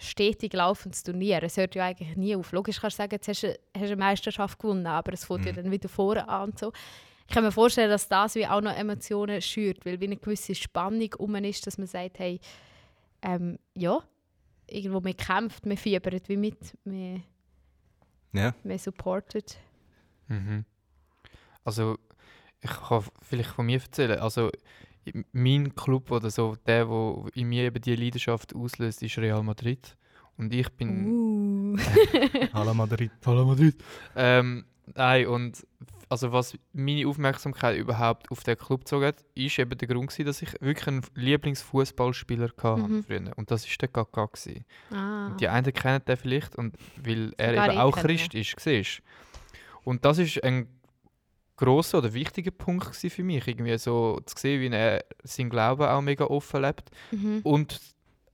stetig 0.00 0.52
laufendes 0.52 1.02
Turnier. 1.02 1.42
Es 1.42 1.56
hört 1.56 1.74
ja 1.74 1.86
eigentlich 1.86 2.16
nie 2.16 2.36
auf. 2.36 2.52
Logisch 2.52 2.80
kannst 2.80 2.98
du 2.98 3.02
sagen, 3.02 3.12
jetzt 3.12 3.28
hast 3.28 3.42
du, 3.42 3.58
hast 3.76 3.84
eine 3.84 3.96
Meisterschaft 3.96 4.58
gewonnen, 4.58 4.86
aber 4.86 5.12
es 5.12 5.24
fängt 5.24 5.46
ja 5.46 5.52
dann 5.52 5.70
wieder 5.70 5.88
vorne 5.88 6.28
an 6.28 6.50
und 6.50 6.58
so. 6.58 6.72
Ich 7.26 7.34
kann 7.34 7.44
mir 7.44 7.52
vorstellen, 7.52 7.90
dass 7.90 8.08
das 8.08 8.34
wie 8.36 8.46
auch 8.46 8.62
noch 8.62 8.74
Emotionen 8.74 9.42
schürt, 9.42 9.84
weil 9.84 10.00
wie 10.00 10.06
eine 10.06 10.16
gewisse 10.16 10.54
Spannung 10.54 11.14
um 11.18 11.34
ist, 11.36 11.66
dass 11.66 11.76
man 11.76 11.86
sagt, 11.86 12.18
hey, 12.18 12.40
ähm, 13.20 13.58
ja, 13.74 14.02
irgendwo 14.66 15.00
man 15.00 15.16
kämpft, 15.16 15.66
man 15.66 15.76
fiebert 15.76 16.28
wie 16.28 16.36
mit, 16.36 16.76
man, 16.84 17.22
Ja, 18.32 18.54
man 18.64 18.78
supportet. 18.78 19.58
Mhm. 20.28 20.64
Also, 21.64 21.98
ich 22.60 22.70
kann 22.70 23.04
vielleicht 23.20 23.50
von 23.50 23.66
mir 23.66 23.80
erzählen. 23.80 24.18
Also, 24.20 24.50
mein 25.32 25.74
Club 25.74 26.10
oder 26.10 26.30
so, 26.30 26.56
der, 26.66 26.88
wo 26.88 27.28
in 27.34 27.48
mir 27.48 27.64
eben 27.64 27.80
die 27.80 27.96
Leidenschaft 27.96 28.54
auslöst, 28.54 29.02
ist 29.02 29.18
Real 29.18 29.42
Madrid. 29.42 29.96
Und 30.36 30.54
ich 30.54 30.68
bin. 30.70 31.06
Uh. 31.06 31.76
Hala 32.52 32.72
Madrid. 32.74 33.10
Hala 33.26 33.44
Madrid. 33.44 33.76
Ähm, 34.14 34.64
nein, 34.94 35.26
und 35.26 35.66
also 36.08 36.32
was 36.32 36.56
meine 36.72 37.06
Aufmerksamkeit 37.06 37.76
überhaupt 37.76 38.30
auf 38.30 38.42
den 38.42 38.56
Club 38.56 38.80
gezogen 38.80 39.06
hat, 39.06 39.24
ist 39.34 39.58
eben 39.58 39.76
der 39.76 39.88
Grund, 39.88 40.08
gewesen, 40.08 40.26
dass 40.26 40.40
ich 40.40 40.52
wirklich 40.60 40.86
einen 40.88 41.02
Lieblingsfußballspieler 41.14 42.50
hatte 42.62 42.82
Mhm. 42.82 43.04
früher. 43.04 43.32
Und 43.36 43.50
das 43.50 43.66
war 43.68 43.76
der 43.80 43.88
Kaka. 43.88 44.26
gewesen. 44.26 44.64
Ah. 44.90 45.36
Die 45.38 45.48
einen 45.48 45.72
kennen 45.72 46.04
den 46.06 46.16
vielleicht, 46.16 46.56
und 46.56 46.76
weil 47.02 47.34
er 47.36 47.52
eben 47.68 47.78
auch. 47.78 47.96
Christ 47.96 48.34
ist, 48.34 48.54
siehst 48.58 49.02
Und 49.84 50.04
das 50.04 50.18
ist 50.18 50.42
ein 50.44 50.68
grosser 51.58 51.98
oder 51.98 52.14
wichtiger 52.14 52.50
Punkt 52.52 52.94
für 52.96 53.22
mich, 53.24 53.46
irgendwie 53.46 53.76
so 53.76 54.18
zu 54.24 54.34
sehen, 54.38 54.60
wie 54.62 54.74
er 54.74 55.04
seinen 55.24 55.50
Glauben 55.50 55.82
auch 55.82 56.00
mega 56.00 56.24
offen 56.24 56.62
lebt 56.62 56.90
Mhm. 57.12 57.40
und 57.42 57.80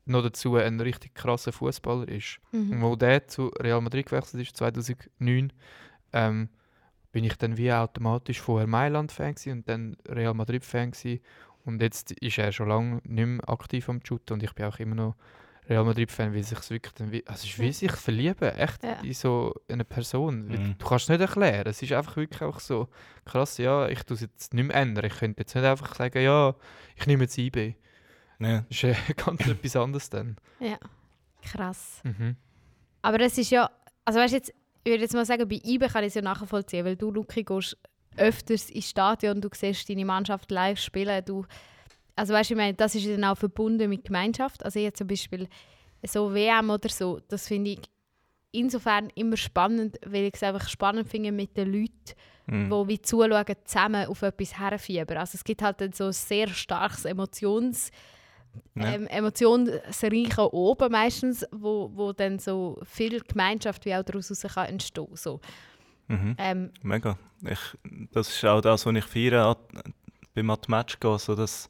noch 0.06 0.22
dazu 0.22 0.56
ein 0.56 0.78
richtig 0.80 1.14
krasser 1.14 1.50
Fußballer 1.52 2.06
ist. 2.08 2.38
Und 2.52 2.70
Mhm. 2.78 2.82
wo 2.82 2.94
der 2.94 3.26
zu 3.26 3.48
Real 3.58 3.80
Madrid 3.80 4.06
gewechselt 4.06 4.42
ist, 4.46 4.56
2009, 4.56 5.52
ähm, 6.12 6.48
bin 7.10 7.24
ich 7.24 7.36
dann 7.36 7.56
wie 7.56 7.72
automatisch 7.72 8.40
vorher 8.40 8.66
Mailand-Fan 8.66 9.34
und 9.46 9.68
dann 9.68 9.96
Real 10.08 10.34
Madrid-Fan. 10.34 10.92
Und 11.64 11.80
jetzt 11.80 12.12
ist 12.12 12.38
er 12.38 12.52
schon 12.52 12.68
lange 12.68 13.00
nicht 13.04 13.26
mehr 13.26 13.48
aktiv 13.48 13.88
am 13.88 14.00
Shooten 14.04 14.34
und 14.34 14.42
ich 14.42 14.52
bin 14.52 14.66
auch 14.66 14.78
immer 14.78 14.94
noch 14.96 15.16
Real 15.68 15.84
Madrid-Fan, 15.84 16.34
weil 16.34 16.42
sich 16.42 16.70
wirklich 16.70 16.92
dann 16.94 17.10
wie, 17.10 17.26
also 17.26 17.44
es 17.44 17.50
ist 17.52 17.58
wie 17.58 17.72
sich 17.72 17.92
verlieben, 17.92 18.50
echt 18.50 18.82
Ja. 18.84 19.00
in 19.02 19.14
so 19.14 19.54
eine 19.68 19.84
Person. 19.84 20.46
Mhm. 20.46 20.74
Du 20.78 20.86
kannst 20.86 21.04
es 21.04 21.08
nicht 21.08 21.20
erklären, 21.20 21.66
es 21.66 21.80
ist 21.82 21.92
einfach 21.92 22.16
wirklich 22.16 22.42
auch 22.42 22.60
so 22.60 22.88
krass, 23.24 23.56
ja, 23.58 23.88
ich 23.88 24.02
tue 24.02 24.14
es 24.16 24.20
jetzt 24.20 24.52
nicht 24.52 24.66
mehr 24.66 24.76
ändern. 24.76 25.06
Ich 25.06 25.14
könnte 25.16 25.40
jetzt 25.40 25.54
nicht 25.54 25.64
einfach 25.64 25.94
sagen, 25.94 26.22
ja, 26.22 26.54
ich 26.96 27.06
nehme 27.06 27.24
jetzt 27.24 27.38
IB. 27.38 27.74
Ja. 28.40 28.64
Das 28.68 28.76
ist 28.76 28.84
äh, 28.84 28.94
ganz 29.16 29.40
etwas 29.46 29.76
anderes 29.76 30.10
dann. 30.10 30.36
Ja. 30.60 30.76
Krass. 31.42 32.00
Mhm. 32.04 32.36
Aber 33.02 33.18
das 33.18 33.36
ist 33.38 33.50
ja, 33.50 33.70
also 34.04 34.18
weißt 34.20 34.32
du 34.32 34.36
jetzt, 34.36 34.50
ich 34.82 34.90
würde 34.90 35.02
jetzt 35.02 35.14
mal 35.14 35.24
sagen, 35.24 35.48
bei 35.48 35.60
IBE 35.64 35.88
kann 35.88 36.04
ich 36.04 36.08
es 36.08 36.14
ja 36.14 36.22
nachvollziehen, 36.22 36.84
weil 36.84 36.96
du, 36.96 37.10
Luki, 37.10 37.42
gehst 37.42 37.76
öfters 38.16 38.70
ins 38.70 38.90
Stadion, 38.90 39.40
du 39.40 39.48
siehst 39.52 39.88
deine 39.88 40.04
Mannschaft 40.04 40.50
live 40.50 40.78
spielen, 40.78 41.24
du, 41.24 41.46
also 42.16 42.34
weißt 42.34 42.50
du, 42.50 42.54
ich 42.54 42.58
meine, 42.58 42.74
das 42.74 42.94
ist 42.94 43.06
dann 43.08 43.24
auch 43.24 43.36
verbunden 43.36 43.88
mit 43.90 44.04
Gemeinschaft. 44.04 44.64
Also 44.64 44.78
jetzt 44.78 44.98
zum 44.98 45.06
Beispiel 45.06 45.48
so 46.06 46.32
WM 46.34 46.70
oder 46.70 46.88
so, 46.88 47.20
das 47.28 47.48
finde 47.48 47.70
ich 47.72 47.80
insofern 48.52 49.10
immer 49.14 49.36
spannend, 49.36 49.98
weil 50.06 50.24
ich 50.24 50.34
es 50.34 50.42
einfach 50.42 50.68
spannend 50.68 51.08
finde 51.08 51.32
mit 51.32 51.56
den 51.56 51.72
Leuten, 51.72 52.14
Mhm. 52.46 52.70
wo 52.70 52.86
wie 52.86 53.00
zuschauen, 53.00 53.44
zusammen 53.64 54.06
auf 54.06 54.20
etwas 54.20 54.58
herfiebern. 54.58 55.16
Also 55.16 55.36
es 55.36 55.44
gibt 55.44 55.62
halt 55.62 55.80
dann 55.80 55.92
so 55.92 56.04
ein 56.08 56.12
sehr 56.12 56.46
starkes 56.48 57.06
Emotions 57.06 57.90
Ja. 58.74 58.92
ähm, 58.92 59.06
emotionsreichen 59.06 60.44
oben 60.52 60.92
meistens, 60.92 61.44
wo, 61.52 61.90
wo 61.94 62.12
dann 62.12 62.38
so 62.38 62.78
viel 62.84 63.20
Gemeinschaft 63.20 63.84
wie 63.86 63.94
auch 63.94 64.02
daraus 64.02 64.28
kann 64.54 64.66
entstehen 64.68 65.08
so. 65.14 65.40
Mhm. 66.08 66.36
ähm, 66.38 66.70
Mega. 66.82 67.18
Ich, 67.42 67.58
das 68.12 68.28
ist 68.28 68.44
auch 68.44 68.60
das, 68.60 68.84
was 68.84 68.94
ich 68.94 69.04
feiere 69.04 69.56
beim 70.34 70.52
Match 70.68 71.00
gehen, 71.00 71.18
so 71.18 71.34
dass 71.34 71.68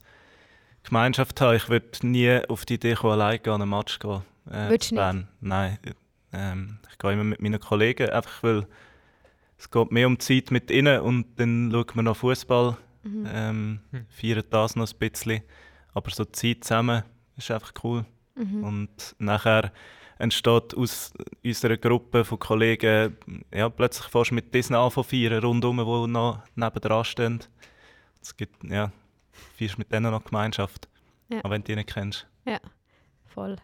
Gemeinschaft 0.85 1.41
habe. 1.41 1.57
Ich 1.57 1.69
würde 1.69 2.07
nie 2.07 2.41
auf 2.49 2.65
die 2.65 2.75
Idee 2.75 2.95
kommen, 2.95 3.15
alleine 3.15 3.41
an 3.47 3.63
einen 3.63 3.71
Match 3.71 3.99
zu 3.99 4.09
gehen. 4.09 4.23
Äh, 4.51 4.71
Würdest 4.71 4.91
du 4.93 4.97
Bern. 4.97 5.29
Nein. 5.41 5.79
Ähm, 6.33 6.79
ich 6.91 6.99
gehe 6.99 7.13
immer 7.13 7.25
mit 7.25 7.41
meinen 7.41 7.61
Kollegen, 7.61 8.11
einfach 8.11 8.43
weil 8.43 8.67
es 9.59 9.71
geht 9.71 9.91
mehr 9.93 10.07
um 10.07 10.19
die 10.19 10.25
Zeit 10.25 10.51
mit 10.51 10.71
ihnen 10.71 11.01
und 11.01 11.39
dann 11.41 11.71
schaut 11.73 11.97
man 11.97 12.05
noch 12.07 12.17
Fußball, 12.17 12.77
mhm. 13.03 13.29
ähm, 13.33 13.81
Hm. 13.91 14.07
feiern 14.09 14.45
das 14.51 14.77
noch 14.77 14.91
ein 14.91 14.99
bisschen. 14.99 15.43
Aber 15.95 16.11
so 16.11 16.25
die 16.25 16.33
Zeit 16.33 16.65
zusammen 16.65 17.03
ist 17.37 17.51
einfach 17.51 17.73
cool. 17.83 18.05
Mhm. 18.35 18.65
Und 18.65 19.15
nachher 19.19 19.73
entsteht 20.19 20.77
aus 20.77 21.13
unserer 21.45 21.77
Gruppe 21.77 22.25
von 22.25 22.39
Kollegen 22.39 23.17
ja, 23.53 23.69
plötzlich 23.69 24.09
fast 24.09 24.33
mit 24.33 24.55
diesen 24.55 24.77
anfangen 24.77 25.07
feiern, 25.07 25.43
rundum, 25.43 25.79
die 25.79 26.13
noch 26.13 26.43
nebendran 26.57 27.05
stehen. 27.05 27.41
Es 28.21 28.37
gibt, 28.37 28.65
ja, 28.65 28.91
feierst 29.57 29.79
mit 29.79 29.93
denen 29.93 30.11
noch 30.11 30.25
Gemeinschaft, 30.25 30.89
Ja. 31.29 31.41
auch 31.45 31.51
wenn 31.51 31.63
du 31.63 31.67
die 31.67 31.77
nicht 31.77 31.93
kennst. 31.93 32.27
voll. 33.27 33.57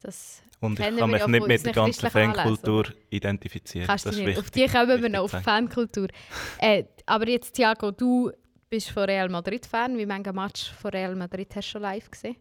Das 0.00 0.42
Und 0.60 0.78
ich 0.78 0.96
kann 0.96 1.10
mich 1.10 1.20
ja 1.20 1.26
nicht 1.26 1.46
mit 1.46 1.66
der 1.66 1.72
ganzen 1.72 2.08
Fankultur 2.08 2.86
identifizieren. 3.10 3.86
kannst 3.88 4.06
das 4.06 4.14
ist 4.16 4.24
nicht. 4.24 4.38
Auf 4.38 4.44
wichtig. 4.44 4.66
die 4.70 4.72
kommen 4.72 5.02
wir 5.02 5.08
noch, 5.08 5.22
auf 5.22 5.32
die. 5.32 5.40
Fankultur. 5.42 6.06
äh, 6.58 6.84
aber 7.04 7.28
jetzt, 7.28 7.52
Thiago, 7.54 7.90
du 7.90 8.30
bist 8.70 8.90
von 8.90 9.04
Real 9.04 9.28
Madrid-Fan. 9.28 9.96
Wie 9.98 10.06
viele 10.06 10.32
Match 10.32 10.70
von 10.72 10.90
Real 10.92 11.16
Madrid 11.16 11.54
hast 11.56 11.66
du 11.66 11.70
schon 11.72 11.82
live 11.82 12.08
gesehen? 12.10 12.36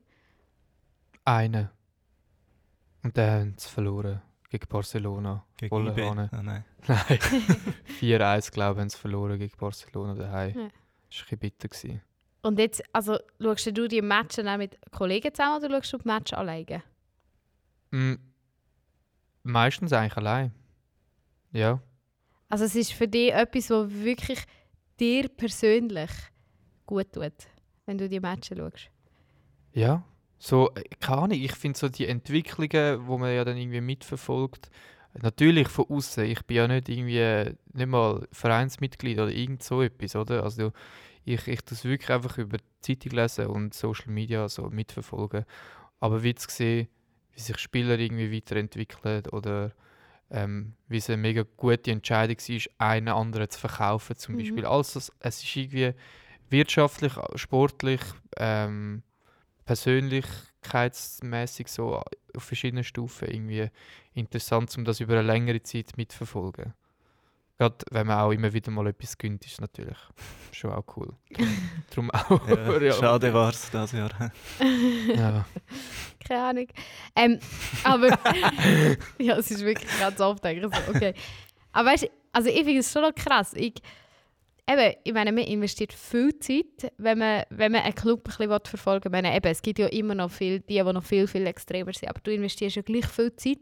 Einen. 1.25 1.69
Und 3.03 3.17
dann 3.17 3.29
haben 3.31 3.55
sie 3.57 3.69
verloren 3.69 4.22
gegen 4.50 4.67
Barcelona. 4.67 5.43
Gegen 5.57 5.69
Volle 5.69 5.91
IB. 5.91 6.03
Hahn. 6.03 6.29
Ah, 6.31 6.43
nein. 6.43 6.65
Nein. 6.88 7.19
4-1, 8.00 8.51
glaube 8.51 8.79
ich, 8.79 8.81
haben 8.81 8.89
sie 8.89 8.98
verloren 8.98 9.39
gegen 9.39 9.57
Barcelona 9.57 10.13
daheim. 10.13 10.55
Ja. 10.55 10.62
Das 10.63 10.63
war 10.63 10.69
ein 10.69 11.10
bisschen 11.10 11.39
bitter. 11.39 11.67
Gewesen. 11.69 12.01
Und 12.47 12.59
jetzt, 12.59 12.81
also, 12.93 13.17
schaust 13.41 13.77
du 13.77 13.89
die 13.89 14.01
Matches 14.01 14.45
auch 14.45 14.57
mit 14.57 14.77
Kollegen 14.91 15.33
zusammen 15.33 15.65
oder 15.65 15.83
schaust 15.83 15.91
du 15.91 15.97
die 15.97 16.07
Match 16.07 16.31
alleine? 16.31 16.81
Mm, 17.91 18.13
meistens 19.43 19.91
eigentlich 19.91 20.15
allein. 20.15 20.53
Ja. 21.51 21.81
Also 22.47 22.63
es 22.63 22.75
ist 22.75 22.93
für 22.93 23.09
dich 23.09 23.33
etwas, 23.33 23.69
was 23.69 23.91
wirklich 23.91 24.39
dir 24.97 25.27
persönlich 25.27 26.09
gut 26.85 27.11
tut, 27.11 27.33
wenn 27.85 27.97
du 27.97 28.07
die 28.07 28.21
Matches 28.21 28.57
schaust. 28.57 28.89
Ja. 29.73 30.05
So, 30.37 30.73
äh, 30.75 30.83
keine 31.01 31.23
Ahnung, 31.23 31.41
ich 31.41 31.51
finde 31.53 31.77
so 31.77 31.89
die 31.89 32.07
Entwicklungen, 32.07 33.07
wo 33.07 33.17
man 33.17 33.35
ja 33.35 33.43
dann 33.43 33.57
irgendwie 33.57 33.81
mitverfolgt, 33.81 34.69
natürlich 35.21 35.67
von 35.67 35.85
außen. 35.89 36.23
Ich 36.23 36.45
bin 36.45 36.55
ja 36.55 36.67
nicht 36.69 36.87
irgendwie, 36.87 37.17
äh, 37.17 37.55
nicht 37.73 37.87
mal 37.87 38.25
Vereinsmitglied 38.31 39.19
oder 39.19 39.31
irgend 39.31 39.63
so 39.63 39.81
etwas, 39.81 40.15
oder? 40.15 40.43
Also 40.43 40.71
ich, 41.34 41.48
ich 41.48 41.62
das 41.62 41.84
wirklich 41.86 42.10
einfach 42.10 42.38
über 42.38 42.57
die 42.57 42.63
Zeitung 42.81 43.12
lesen 43.17 43.48
und 43.48 43.74
Social 43.74 44.12
Media 44.12 44.48
so 44.50 44.69
mitverfolgen. 44.69 45.46
Aber 46.00 46.24
wie 46.24 46.36
zu 46.36 46.48
sehen, 46.50 46.88
wie 47.34 47.39
sich 47.41 47.57
Spieler 47.60 47.98
irgendwie 48.00 48.31
weiterentwickeln 48.36 49.24
oder 49.31 49.72
ähm, 50.31 50.74
wie 50.88 50.98
es 50.98 51.10
eine 51.10 51.17
mega 51.17 51.43
gute 51.57 51.91
Entscheidung 51.91 52.38
war, 52.38 52.88
einen 52.89 53.07
anderen 53.10 53.50
zu 53.50 53.60
verkaufen 53.60 54.15
zum 54.17 54.36
Mhm. 54.36 54.39
Beispiel. 54.39 54.65
Also 54.65 55.00
es- 55.00 55.12
ist 55.41 55.55
irgendwie 55.55 55.93
wirtschaftlich, 56.50 57.13
sportlich, 57.36 58.01
ähm, 58.38 59.03
persönlichkeitsmäßig 59.65 61.67
so 61.67 62.01
auf 62.36 62.43
verschiedenen 62.43 62.84
Stufen 62.84 63.27
irgendwie 63.29 63.69
interessant, 64.13 64.75
um 64.77 64.86
das 64.86 65.00
über 65.00 65.13
eine 65.13 65.24
längere 65.27 65.62
Zeit 65.63 65.98
mitzuverfolgen. 65.98 66.74
Gerade 67.57 67.77
wenn 67.89 68.05
man 68.05 68.19
auch 68.19 68.31
immer 68.31 68.53
wieder 68.53 68.69
mal 68.71 68.85
etwas 68.87 69.17
gönnt, 69.17 69.43
ist 69.45 69.59
natürlich 69.59 69.97
schon 70.51 70.71
auch 70.71 70.85
cool. 70.95 71.13
Darum 71.89 72.11
auch. 72.11 72.47
Ja, 72.47 72.69
Real 72.69 72.93
schade 72.93 73.33
war 73.33 73.49
es 73.49 73.69
dieses 73.71 73.91
Jahr. 73.93 74.11
Ja. 75.07 75.45
Keine 76.27 76.43
Ahnung. 76.43 76.67
Ähm, 77.15 77.39
aber 77.83 78.09
ja, 79.17 79.37
es 79.37 79.49
ist 79.49 79.63
wirklich 79.65 79.89
ganz 79.99 80.19
oft 80.19 80.43
denke 80.43 80.67
ich 80.67 80.75
so, 80.75 80.91
okay. 80.93 81.13
Aber 81.71 81.89
weißt 81.89 82.03
du, 82.03 82.07
also 82.31 82.49
ich 82.49 82.63
finde 82.63 82.79
es 82.79 82.91
schon 82.91 83.01
noch 83.01 83.15
krass. 83.15 83.53
Ich, 83.55 83.81
eben, 84.69 84.95
ich 85.03 85.13
meine, 85.13 85.31
man 85.31 85.43
investiert 85.45 85.93
viel 85.93 86.37
Zeit, 86.37 86.91
wenn 86.97 87.17
man, 87.17 87.43
wenn 87.49 87.71
man 87.71 87.81
einen 87.81 87.95
Club 87.95 88.27
ein 88.27 88.47
bisschen 88.47 88.59
verfolgen 88.65 89.05
will. 89.05 89.19
Ich 89.19 89.23
meine, 89.23 89.35
eben, 89.35 89.47
es 89.47 89.61
gibt 89.61 89.79
ja 89.79 89.87
immer 89.87 90.13
noch 90.13 90.29
viel, 90.29 90.59
die, 90.59 90.75
die 90.75 90.83
noch 90.83 91.03
viel, 91.03 91.27
viel 91.27 91.47
extremer 91.47 91.93
sind. 91.93 92.09
Aber 92.09 92.19
du 92.21 92.31
investierst 92.31 92.75
ja 92.75 92.81
gleich 92.83 93.07
viel 93.07 93.35
Zeit. 93.35 93.59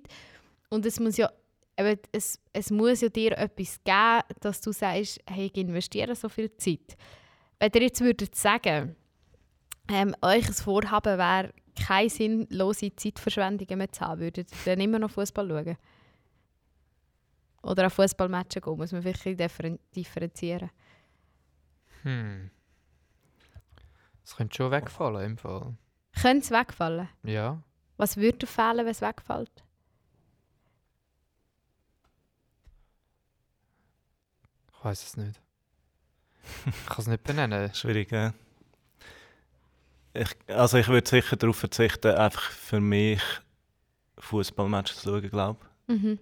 Und 0.70 0.86
es 0.86 1.00
muss 1.00 1.16
ja, 1.18 1.30
eben, 1.78 2.00
es, 2.12 2.40
es 2.54 2.72
muss 2.72 3.02
ja 3.02 3.10
dir 3.10 3.38
etwas 3.38 3.80
geben, 3.84 4.22
dass 4.40 4.62
du 4.62 4.72
sagst, 4.72 5.20
hey, 5.28 5.48
ich 5.48 5.58
investiere 5.58 6.16
so 6.16 6.30
viel 6.30 6.56
Zeit. 6.58 6.98
Wenn 7.60 7.72
ihr 7.74 7.82
jetzt 7.84 8.02
würdet 8.02 8.36
sagen, 8.36 8.96
ähm, 9.90 10.16
euch 10.22 10.48
ein 10.48 10.54
Vorhaben 10.54 11.18
wäre, 11.18 11.54
keine 11.76 12.10
sinnlose 12.10 12.96
Zeitverschwendungen 12.96 13.78
mehr 13.78 13.92
zu 13.92 14.02
haben, 14.02 14.22
würdet 14.22 14.52
ihr 14.52 14.58
dann 14.66 14.82
immer 14.82 15.00
noch 15.00 15.12
Fußball 15.12 15.48
schauen? 15.48 15.78
Oder 17.62 17.86
an 17.86 17.90
Fußballmatchen 17.90 18.62
gehen, 18.62 18.78
muss 18.78 18.92
man 18.92 19.04
wirklich 19.04 19.38
differen 19.38 19.80
differenzieren. 19.96 20.70
Hm. 22.04 22.52
Das 24.22 24.36
könnte 24.36 24.56
schon 24.56 24.72
wegfallen 24.72 25.32
im 25.32 25.38
Fall. 25.38 25.76
Könnte 26.22 26.46
es 26.46 26.52
wegfallen? 26.52 27.10
Ja. 27.24 27.62
Was 27.98 28.18
würde 28.18 28.48
fehlen, 28.48 28.78
wenn 28.78 28.88
es 28.88 29.02
wegfällt? 29.02 29.65
Weiß 34.86 35.04
es 35.04 35.18
nicht. 35.18 35.42
Ich 36.68 36.86
kann 36.86 37.00
es 37.00 37.08
nicht 37.08 37.24
benennen. 37.24 37.74
Schwierig, 37.74 38.12
ja. 38.12 38.34
Ich, 40.14 40.30
also 40.48 40.78
ich 40.78 40.88
würde 40.88 41.08
sicher 41.10 41.36
darauf 41.36 41.58
verzichten, 41.58 42.16
einfach 42.16 42.52
für 42.52 42.80
mich 42.80 43.22
Fußballmatches 44.20 44.98
zu 45.02 45.10
schauen, 45.10 45.30
glaube 45.30 45.60
Mhm. 45.88 46.18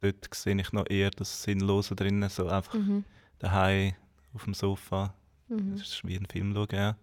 Dort 0.00 0.34
sehe 0.34 0.58
ich 0.58 0.72
noch 0.72 0.88
eher 0.88 1.10
das 1.10 1.42
Sinnlose 1.42 1.94
drinnen, 1.94 2.28
so 2.30 2.48
einfach 2.48 2.74
Mhm. 2.74 3.04
daheim 3.38 3.94
auf 4.32 4.44
dem 4.44 4.54
Sofa. 4.54 5.12
Mhm. 5.48 5.72
Das 5.72 5.82
ist 5.82 6.06
wie 6.06 6.16
ein 6.16 6.24
Film 6.26 6.54
schauen, 6.54 6.68
ja. 6.72 6.96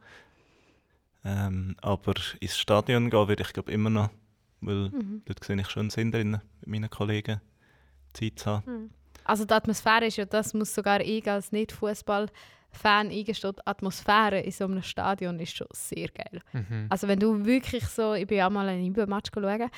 Ähm, 1.24 1.76
aber 1.82 2.14
ins 2.40 2.58
Stadion 2.58 3.10
gehen 3.10 3.28
würde 3.28 3.44
ich 3.44 3.54
glaube 3.54 3.72
immer 3.72 3.90
noch. 3.90 4.10
weil 4.60 4.90
Mhm. 4.90 5.22
dort 5.26 5.44
sehe 5.44 5.60
ich 5.62 5.70
schon 5.70 5.82
einen 5.82 5.90
Sinn 5.92 6.12
drin, 6.12 6.32
mit 6.62 6.68
meinen 6.68 6.90
Kollegen 6.90 7.42
Zeit 8.14 8.40
zu 8.40 8.46
haben. 8.50 8.90
Also 9.28 9.46
die 9.46 9.54
Atmosphäre 9.54 10.06
ist 10.06 10.18
ja, 10.18 10.26
das 10.26 10.54
muss 10.54 10.74
sogar 10.74 11.02
ich 11.02 11.30
als 11.30 11.52
Nicht-Fußball-Fan 11.52 13.10
eingestehen, 13.12 13.54
die 13.58 13.68
Atmosphäre 13.68 14.40
in 14.40 14.52
so 14.52 14.66
einem 14.66 14.82
Stadion 14.82 15.40
ist 15.40 15.56
schon 15.56 15.68
sehr 15.72 16.08
geil. 16.10 16.42
Mhm. 16.54 16.88
Also 16.90 17.08
wenn 17.08 17.20
du 17.20 17.46
wirklich 17.46 17.86
so, 17.88 18.14
ich 18.14 18.28
bin 18.28 18.38
ja 18.38 18.50
mal 18.50 18.68
einen 18.68 18.86
Ibe-Match 18.86 19.32
schauen, 19.34 19.70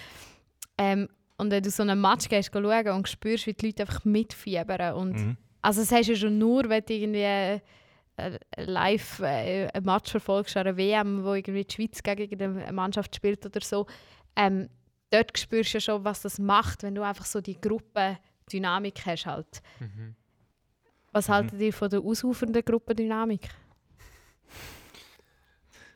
ähm, 0.77 1.09
und 1.37 1.51
wenn 1.51 1.63
du 1.63 1.69
so 1.69 1.83
einen 1.83 1.99
Match 2.01 2.27
gehst 2.27 2.51
schauen 2.53 2.87
und 2.89 3.07
spürst, 3.07 3.47
wie 3.47 3.53
die 3.53 3.67
Leute 3.67 3.83
einfach 3.83 4.03
mitfiebern 4.05 4.93
und 4.95 5.13
Mhm. 5.13 5.37
also 5.61 5.81
das 5.81 5.91
hast 5.91 6.07
du 6.07 6.13
ja 6.13 6.17
schon 6.19 6.37
nur, 6.37 6.67
wenn 6.69 6.83
du 6.85 6.93
irgendwie 6.93 7.61
äh, 8.17 8.39
live 8.57 9.19
äh, 9.21 9.67
ein 9.73 9.83
Match 9.83 10.11
verfolgst 10.11 10.57
an 10.57 10.67
einer 10.67 10.77
WM, 10.77 11.23
wo 11.23 11.33
irgendwie 11.33 11.63
die 11.63 11.73
Schweiz 11.73 12.03
gegen 12.03 12.41
eine 12.41 12.71
Mannschaft 12.73 13.15
spielt 13.15 13.45
oder 13.45 13.61
so. 13.61 13.87
Ähm, 14.35 14.67
dort 15.09 15.37
spürst 15.37 15.73
du 15.73 15.77
ja 15.77 15.81
schon, 15.81 16.03
was 16.03 16.21
das 16.21 16.39
macht, 16.39 16.83
wenn 16.83 16.95
du 16.95 17.03
einfach 17.03 17.25
so 17.25 17.39
die 17.39 17.55
Gruppendynamik 18.49 19.05
hast 19.05 19.25
halt. 19.25 19.61
Mhm. 19.79 20.15
Was 21.11 21.27
Mhm. 21.27 21.33
haltet 21.33 21.61
ihr 21.61 21.73
von 21.73 21.89
der 21.89 21.99
ausufernden 22.01 22.63
Gruppendynamik? 22.63 23.49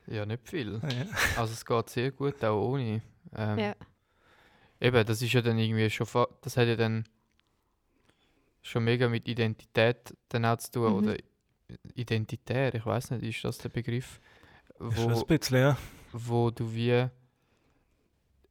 Ja, 0.07 0.25
nicht 0.25 0.47
viel. 0.47 0.79
Ah, 0.81 0.89
ja. 0.89 1.05
Also 1.37 1.53
es 1.53 1.65
geht 1.65 1.89
sehr 1.89 2.11
gut, 2.11 2.43
auch 2.43 2.61
ohne. 2.71 3.01
Ähm, 3.35 3.59
Ja. 3.59 3.75
Eben, 4.81 5.05
das 5.05 5.21
ist 5.21 5.31
ja 5.33 5.41
dann 5.41 5.57
irgendwie 5.57 5.89
schon, 5.89 6.07
das 6.41 6.57
hat 6.57 6.67
ja 6.67 6.75
dann 6.75 7.05
schon 8.61 8.83
mega 8.83 9.07
mit 9.07 9.27
Identität 9.27 10.13
dann 10.29 10.45
auch 10.45 10.57
zu 10.57 10.71
tun. 10.71 10.91
Mhm. 10.91 10.97
Oder 10.97 11.17
identitär, 11.95 12.73
ich 12.75 12.85
weiß 12.85 13.11
nicht, 13.11 13.23
ist 13.23 13.43
das 13.45 13.57
der 13.59 13.69
Begriff? 13.69 14.19
Schon 14.77 15.13
Wo, 15.13 15.21
ein 15.21 15.27
bisschen, 15.27 15.57
ja. 15.57 15.77
wo 16.11 16.51
du 16.51 16.73
wie 16.73 17.07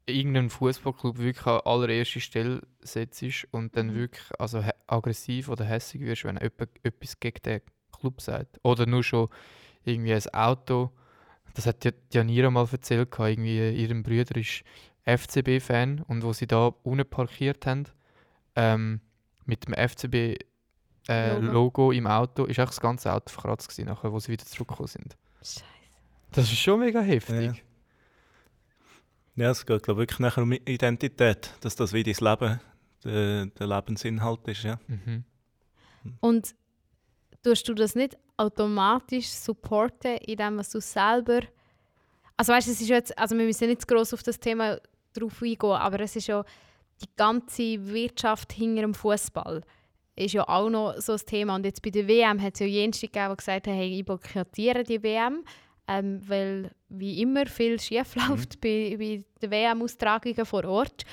irgendeinen 0.06 0.50
Fußballclub 0.50 1.18
wirklich 1.18 1.46
an 1.46 1.60
allererste 1.64 2.20
Stelle 2.20 2.62
setzt 2.80 3.22
und 3.52 3.76
dann 3.76 3.88
Mhm. 3.88 3.94
wirklich 3.94 4.40
also 4.40 4.64
aggressiv 4.86 5.48
oder 5.48 5.64
hässig 5.64 6.00
wirst, 6.02 6.24
wenn 6.24 6.36
jemand 6.36 6.70
etwas 6.82 7.18
gegen 7.20 7.42
den 7.44 7.60
Club 7.98 8.20
sagt. 8.20 8.58
Oder 8.62 8.86
nur 8.86 9.04
schon 9.04 9.28
irgendwie 9.84 10.14
ein 10.14 10.34
Auto. 10.34 10.90
Das 11.54 11.66
hat 11.66 11.84
ja 11.84 11.92
Janira 12.12 12.50
mal 12.50 12.66
erzählt, 12.70 13.14
irgendwie 13.18 13.70
ihrem 13.70 14.02
Bruder 14.02 14.36
ist 14.36 14.64
FCB-Fan 15.04 16.00
und 16.06 16.22
wo 16.24 16.32
sie 16.32 16.46
da 16.46 16.72
unten 16.82 17.08
parkiert 17.08 17.66
haben, 17.66 17.84
ähm, 18.56 19.00
mit 19.44 19.66
dem 19.66 19.74
FCB 19.74 20.36
äh, 21.08 21.36
im 21.38 22.06
Auto, 22.06 22.44
ist 22.46 22.60
auch 22.60 22.66
das 22.66 22.80
ganze 22.80 23.12
Auto 23.12 23.28
verkratzt 23.28 23.68
gewesen, 23.68 23.86
nachher, 23.88 24.12
wo 24.12 24.20
sie 24.20 24.32
wieder 24.32 24.44
zurückgekommen 24.46 24.86
sind. 24.86 25.16
Scheiße. 25.40 25.64
Das 26.30 26.44
ist 26.44 26.58
schon 26.58 26.80
mega 26.80 27.00
heftig. 27.00 27.56
Ja. 27.56 27.62
Ja, 29.36 29.50
es 29.50 29.64
geht 29.64 29.82
glaub, 29.82 29.96
wirklich 29.96 30.18
nachher 30.18 30.42
um 30.42 30.52
Identität, 30.52 31.50
dass 31.60 31.74
das 31.74 31.92
wie 31.92 32.02
dein 32.02 32.14
Leben 32.14 32.60
der, 33.04 33.46
der 33.46 33.66
Lebensinhalt 33.66 34.46
ist. 34.48 34.62
Ja. 34.64 34.78
Mhm. 34.86 35.24
Und 36.20 36.54
tust 37.42 37.68
du 37.68 37.74
das 37.74 37.94
nicht 37.94 38.16
automatisch 38.36 39.28
supporten, 39.28 40.16
in 40.18 40.36
dem, 40.36 40.58
was 40.58 40.70
du 40.70 40.80
selber. 40.80 41.40
Also 42.36 42.52
weißt 42.52 42.66
du, 42.66 42.72
es 42.72 42.80
ist 42.80 42.88
jetzt, 42.88 43.18
also 43.18 43.36
wir 43.36 43.44
müssen 43.44 43.68
nicht 43.68 43.82
zu 43.82 43.86
gross 43.86 44.12
auf 44.12 44.22
das 44.22 44.38
Thema 44.38 44.78
drauf 45.12 45.42
eingehen, 45.42 45.70
aber 45.70 46.00
es 46.00 46.16
ist 46.16 46.26
ja 46.26 46.44
die 47.00 47.08
ganze 47.16 47.86
Wirtschaft 47.86 48.52
hinter 48.52 48.82
dem 48.82 48.94
Fußball 48.94 49.62
ist 50.16 50.34
ja 50.34 50.46
auch 50.48 50.68
noch 50.68 50.98
so 50.98 51.12
ein 51.12 51.20
Thema. 51.26 51.56
Und 51.56 51.64
jetzt 51.64 51.82
bei 51.82 51.90
der 51.90 52.06
WM 52.06 52.40
hat 52.40 52.54
es 52.54 52.60
ja 52.60 52.66
jenste 52.66 53.06
gegeben, 53.06 53.30
die 53.30 53.36
gesagt 53.36 53.66
haben, 53.66 53.74
hey, 53.74 53.98
ich 53.98 54.04
boykottiere 54.04 54.84
die 54.84 55.02
WM, 55.02 55.44
ähm, 55.92 56.20
weil 56.26 56.70
wie 56.88 57.20
immer 57.20 57.46
viel 57.46 57.78
schief 57.80 58.14
läuft 58.28 58.60
bei, 58.60 58.96
bei 58.98 59.24
den 59.40 59.50
WM-Austragungen 59.50 60.46
vor 60.46 60.64
Ort. 60.64 61.04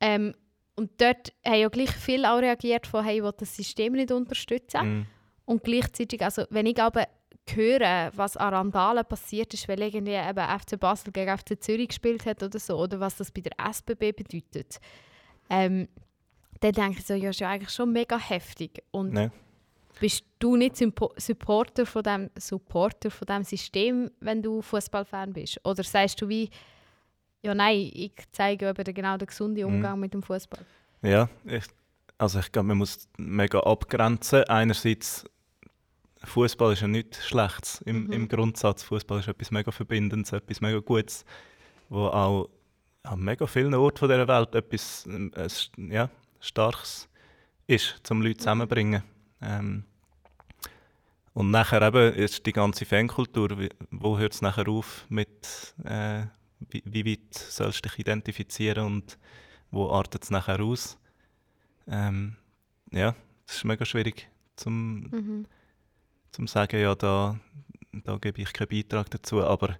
Ähm, 0.00 0.34
und 0.74 0.90
dort 1.00 1.32
haben 1.44 1.60
ja 1.60 1.68
gleich 1.68 1.90
viele 1.92 2.30
auch 2.30 2.38
reagiert 2.38 2.86
von, 2.86 3.02
hey, 3.04 3.16
ich 3.16 3.22
will 3.22 3.32
das 3.36 3.56
System 3.56 3.94
nicht 3.94 4.12
unterstützen. 4.12 4.98
Mhm. 4.98 5.06
Und 5.46 5.64
gleichzeitig, 5.64 6.22
also 6.22 6.44
wenn 6.50 6.66
ich 6.66 6.80
aber 6.80 7.06
höre, 7.48 8.10
was 8.14 8.36
an 8.36 8.52
Randalen 8.52 9.04
passiert 9.04 9.54
ist, 9.54 9.68
weil 9.68 9.80
irgendwie 9.80 10.14
eben 10.14 10.58
FC 10.58 10.78
Basel 10.78 11.12
gegen 11.12 11.38
FC 11.38 11.62
Zürich 11.62 11.88
gespielt 11.88 12.26
hat 12.26 12.42
oder 12.42 12.58
so, 12.58 12.76
oder 12.76 13.00
was 13.00 13.16
das 13.16 13.30
bei 13.30 13.40
der 13.40 13.52
SBB 13.58 14.12
bedeutet, 14.12 14.80
ähm, 15.48 15.88
dann 16.60 16.72
denke 16.72 16.98
ich 16.98 17.06
so, 17.06 17.14
ja, 17.14 17.30
ist 17.30 17.40
ja 17.40 17.48
eigentlich 17.48 17.70
schon 17.70 17.92
mega 17.92 18.18
heftig. 18.18 18.82
Und 18.90 19.16
Ja. 19.16 19.30
Bist 19.98 20.24
du 20.38 20.56
nicht 20.56 20.76
Sympo 20.76 21.12
Supporter 21.16 21.86
von 21.86 22.02
dem 22.02 22.30
Supporter 22.38 23.10
von 23.10 23.26
dem 23.26 23.44
System, 23.44 24.10
wenn 24.20 24.42
du 24.42 24.60
Fußballfan 24.62 25.32
bist? 25.32 25.60
Oder 25.64 25.82
sagst 25.82 26.20
du 26.20 26.28
wie, 26.28 26.50
ja 27.42 27.54
nein, 27.54 27.90
ich 27.92 28.12
zeige 28.32 28.68
eben 28.68 28.94
genau 28.94 29.16
den 29.16 29.26
gesunden 29.26 29.66
Mhm. 29.66 29.74
Umgang 29.76 30.00
mit 30.00 30.12
dem 30.14 30.22
Fußball? 30.22 30.64
Ja, 31.02 31.28
ich, 31.44 31.64
also 32.18 32.38
ich 32.40 32.50
glaube, 32.52 32.68
man 32.68 32.78
muss 32.78 33.08
mega 33.16 33.60
abgrenzen. 33.60 34.44
Einerseits, 34.44 35.24
Fußball 36.24 36.72
ist 36.72 36.80
ja 36.82 36.88
nichts 36.88 37.26
Schlechtes 37.26 37.80
im, 37.82 38.04
Mhm. 38.04 38.12
im 38.12 38.28
Grundsatz. 38.28 38.82
Fußball 38.82 39.20
ist 39.20 39.28
etwas 39.28 39.50
mega 39.50 39.70
Verbindendes, 39.70 40.32
etwas 40.32 40.60
mega 40.60 40.78
Gutes, 40.80 41.24
wo 41.88 42.06
auch 42.06 42.48
an 43.04 43.20
mega 43.20 43.46
vielen 43.46 43.74
Orten 43.74 44.08
dieser 44.08 44.26
Welt 44.26 44.54
etwas 44.54 45.06
ähm, 45.06 45.30
ja, 45.76 46.10
Starkes 46.40 47.08
ist, 47.68 48.00
um 48.10 48.20
Leute 48.22 48.38
zusammenzubringen. 48.38 49.02
Ähm, 49.42 49.84
und 51.34 51.50
nachher 51.50 51.82
eben 51.82 52.14
ist 52.14 52.46
die 52.46 52.52
ganze 52.52 52.86
Fankultur, 52.86 53.50
wo 53.90 54.18
hört 54.18 54.32
es 54.32 54.40
nachher 54.42 54.68
auf 54.68 55.04
mit, 55.10 55.74
äh, 55.84 56.22
wie, 56.70 56.82
wie 56.86 57.04
weit 57.04 57.34
sollst 57.34 57.84
du 57.84 57.88
dich 57.88 57.98
identifizieren 57.98 58.86
und 58.86 59.18
wo 59.70 59.90
artet 59.90 60.24
es 60.24 60.30
nachher 60.30 60.60
aus? 60.60 60.96
Ähm, 61.86 62.36
ja, 62.90 63.14
das 63.46 63.56
ist 63.56 63.64
mega 63.64 63.84
schwierig 63.84 64.28
zum, 64.56 65.00
Mhm. 65.10 65.46
zum 66.32 66.46
sagen, 66.46 66.80
ja, 66.80 66.94
da, 66.94 67.38
da 67.92 68.16
gebe 68.16 68.40
ich 68.40 68.52
keinen 68.52 68.68
Beitrag 68.68 69.10
dazu. 69.10 69.42
Aber 69.42 69.76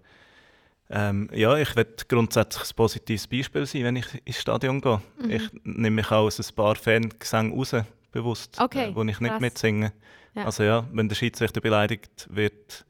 ähm, 0.91 1.29
ja, 1.33 1.57
ich 1.57 1.75
will 1.75 1.87
grundsätzlich 2.07 2.71
ein 2.71 2.77
positives 2.77 3.27
Beispiel 3.27 3.67
sein, 3.67 3.85
wenn 3.85 3.97
ich 3.97 4.07
ins 4.27 4.39
Stadion 4.41 4.81
gehe. 4.81 5.01
Mhm. 5.23 5.31
Ich 5.31 5.51
nehme 5.65 5.97
mich 5.97 6.11
auch 6.11 6.27
aus 6.27 6.39
ein 6.39 6.55
paar 6.55 6.77
Fangesänge 6.77 7.55
raus, 7.55 7.75
bewusst, 8.17 8.61
Okay, 8.61 8.91
äh, 8.91 8.95
wo 8.95 9.03
ich 9.03 9.21
nicht 9.21 9.31
krass. 9.31 9.41
mitsinge. 9.41 9.93
Ja. 10.35 10.45
Also 10.45 10.63
ja, 10.63 10.85
wenn 10.93 11.09
der 11.09 11.17
Schiedsrichter 11.17 11.61
beleidigt 11.61 12.29
wird, 12.31 12.85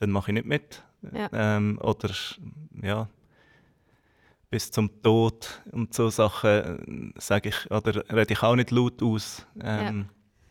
dann 0.00 0.10
mache 0.10 0.30
ich 0.30 0.34
nicht 0.34 0.46
mit. 0.46 0.82
Ja. 1.12 1.28
Ähm, 1.32 1.78
oder 1.82 2.10
ja, 2.82 3.08
bis 4.50 4.70
zum 4.70 5.02
Tod 5.02 5.62
und 5.72 5.94
so 5.94 6.10
Sachen 6.10 7.14
äh, 7.14 7.20
sage 7.20 7.48
ich, 7.48 7.70
oder 7.70 8.04
rede 8.12 8.32
ich 8.34 8.42
auch 8.42 8.54
nicht 8.56 8.70
laut 8.70 9.02
aus. 9.02 9.46
Ähm, 9.60 10.08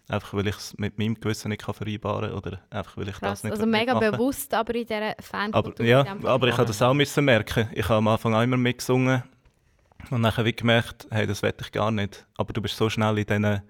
Einfach 0.08 0.34
weil 0.34 0.48
ich 0.48 0.58
es 0.58 0.78
mit 0.78 0.98
meinem 1.00 1.16
Gewissen 1.18 1.48
nicht 1.50 1.62
kann 1.62 1.74
vereinbaren 1.74 2.30
kann 2.32 2.38
oder 2.38 2.60
einfach 2.70 2.98
weil 2.98 3.08
ich 3.08 3.14
Krass. 3.16 3.42
das 3.42 3.44
nicht 3.46 3.52
Also 3.54 3.66
mega 3.66 3.94
mitmache. 3.94 4.12
bewusst, 4.12 4.54
aber 4.54 4.76
in 4.76 4.86
dieser 4.86 5.16
Fankultur. 5.22 5.74
Aber, 5.74 5.86
ja, 5.86 6.06
aber 6.26 6.48
ich 6.50 6.58
habe 6.58 6.66
das 6.66 6.82
auch 6.82 6.94
müssen 6.94 7.24
merken. 7.24 7.70
Ich 7.72 7.86
habe 7.86 7.96
am 7.96 8.10
Anfang 8.10 8.34
auch 8.34 8.42
immer 8.42 8.58
mitgesungen 8.58 9.24
und 10.10 10.22
dann 10.22 10.46
wie 10.46 10.52
gemerkt, 10.52 11.08
hey, 11.12 11.26
das 11.26 11.42
will 11.42 11.54
ich 11.62 11.72
gar 11.72 11.92
nicht. 11.92 12.26
Aber 12.36 12.52
du 12.52 12.62
bist 12.62 12.76
so 12.76 12.90
schnell 12.90 13.18
in, 13.20 13.26
diesen, 13.26 13.62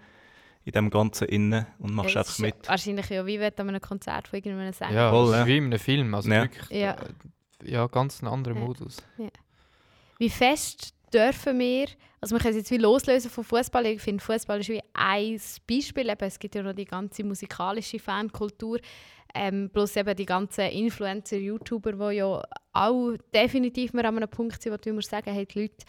in 0.63 0.71
dem 0.73 0.89
Ganzen 0.89 1.27
inne 1.27 1.67
und 1.79 1.93
machst 1.93 2.13
Ja, 2.15 2.21
einfach 2.21 2.39
mit. 2.39 2.55
Wahrscheinlich 2.67 3.09
ja, 3.09 3.25
wie 3.25 3.39
wenn 3.39 3.51
du 3.55 3.61
an 3.63 3.69
einem 3.69 3.81
Konzert 3.81 4.27
von 4.27 4.37
irgendeinem 4.37 4.73
Sänger 4.73 4.93
Ja, 4.93 5.09
Voll, 5.09 5.31
ja. 5.33 5.41
ist 5.41 5.47
wie 5.47 5.57
in 5.57 5.65
einem 5.65 5.79
Film. 5.79 6.13
Also 6.15 6.29
Ja. 6.29 6.41
wirklich, 6.43 6.69
Ja. 6.69 6.91
äh, 6.93 7.71
ja, 7.71 7.87
ganz 7.87 8.21
ein 8.21 8.27
anderer 8.27 8.55
Ja. 8.55 8.61
Modus. 8.61 8.97
Wie 10.17 10.29
fest 10.29 10.93
dürfen 11.13 11.57
wir, 11.59 11.87
also 12.21 12.35
wir 12.35 12.39
können 12.39 12.51
es 12.51 12.57
jetzt 12.57 12.71
wie 12.71 12.77
loslösen 12.77 13.29
von 13.31 13.43
Fußball. 13.43 13.85
Ich 13.87 14.01
finde, 14.01 14.23
Fußball 14.23 14.59
ist 14.59 14.69
wie 14.69 14.81
ein 14.93 15.39
Beispiel. 15.67 16.09
Eben, 16.09 16.23
es 16.27 16.37
gibt 16.39 16.55
ja 16.55 16.61
noch 16.63 16.73
die 16.73 16.85
ganze 16.85 17.23
musikalische 17.23 17.99
Fankultur. 17.99 18.79
Ähm, 19.33 19.69
plus 19.71 19.95
eben 19.95 20.15
die 20.15 20.25
ganzen 20.25 20.65
Influencer, 20.69 21.37
YouTuber, 21.37 21.93
die 21.93 22.17
ja 22.17 22.43
auch 22.73 23.13
definitiv 23.33 23.93
mehr 23.93 24.05
an 24.05 24.17
einem 24.17 24.29
Punkt 24.29 24.61
sind, 24.61 24.73
wo 24.73 24.77
du 24.77 24.89
immer 24.89 25.01
sagen, 25.01 25.31
hey, 25.33 25.45
die 25.45 25.61
Leute 25.61 25.85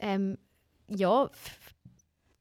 ähm, 0.00 0.36
ja, 0.88 1.30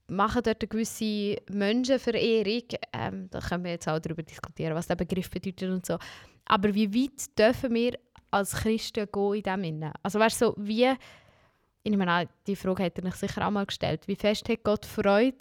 machen 0.07 0.41
dort 0.43 0.61
eine 0.61 0.67
gewisse 0.67 1.37
Menschenverehrung. 1.51 2.63
Ähm, 2.91 3.29
da 3.29 3.39
können 3.39 3.63
wir 3.63 3.71
jetzt 3.71 3.87
auch 3.87 3.99
darüber 3.99 4.23
diskutieren, 4.23 4.75
was 4.75 4.87
der 4.87 4.95
Begriff 4.95 5.29
bedeutet 5.29 5.69
und 5.69 5.85
so. 5.85 5.97
Aber 6.45 6.73
wie 6.73 6.93
weit 6.93 7.37
dürfen 7.37 7.73
wir 7.73 7.97
als 8.31 8.53
Christen 8.53 9.07
gehen 9.11 9.33
in 9.35 9.43
dem 9.43 9.63
Innen? 9.63 9.93
Also 10.01 10.19
weißt 10.19 10.41
du, 10.41 10.45
so 10.45 10.55
wie, 10.57 10.89
ich 11.83 11.89
nehme 11.89 12.09
an, 12.09 12.27
die 12.47 12.55
Frage 12.55 12.83
hat 12.83 12.97
er 12.97 13.11
sich 13.11 13.15
sicher 13.15 13.47
auch 13.47 13.51
mal 13.51 13.65
gestellt, 13.65 14.07
wie 14.07 14.15
fest 14.15 14.47
hat 14.49 14.63
Gott 14.63 14.85
Freude 14.85 15.37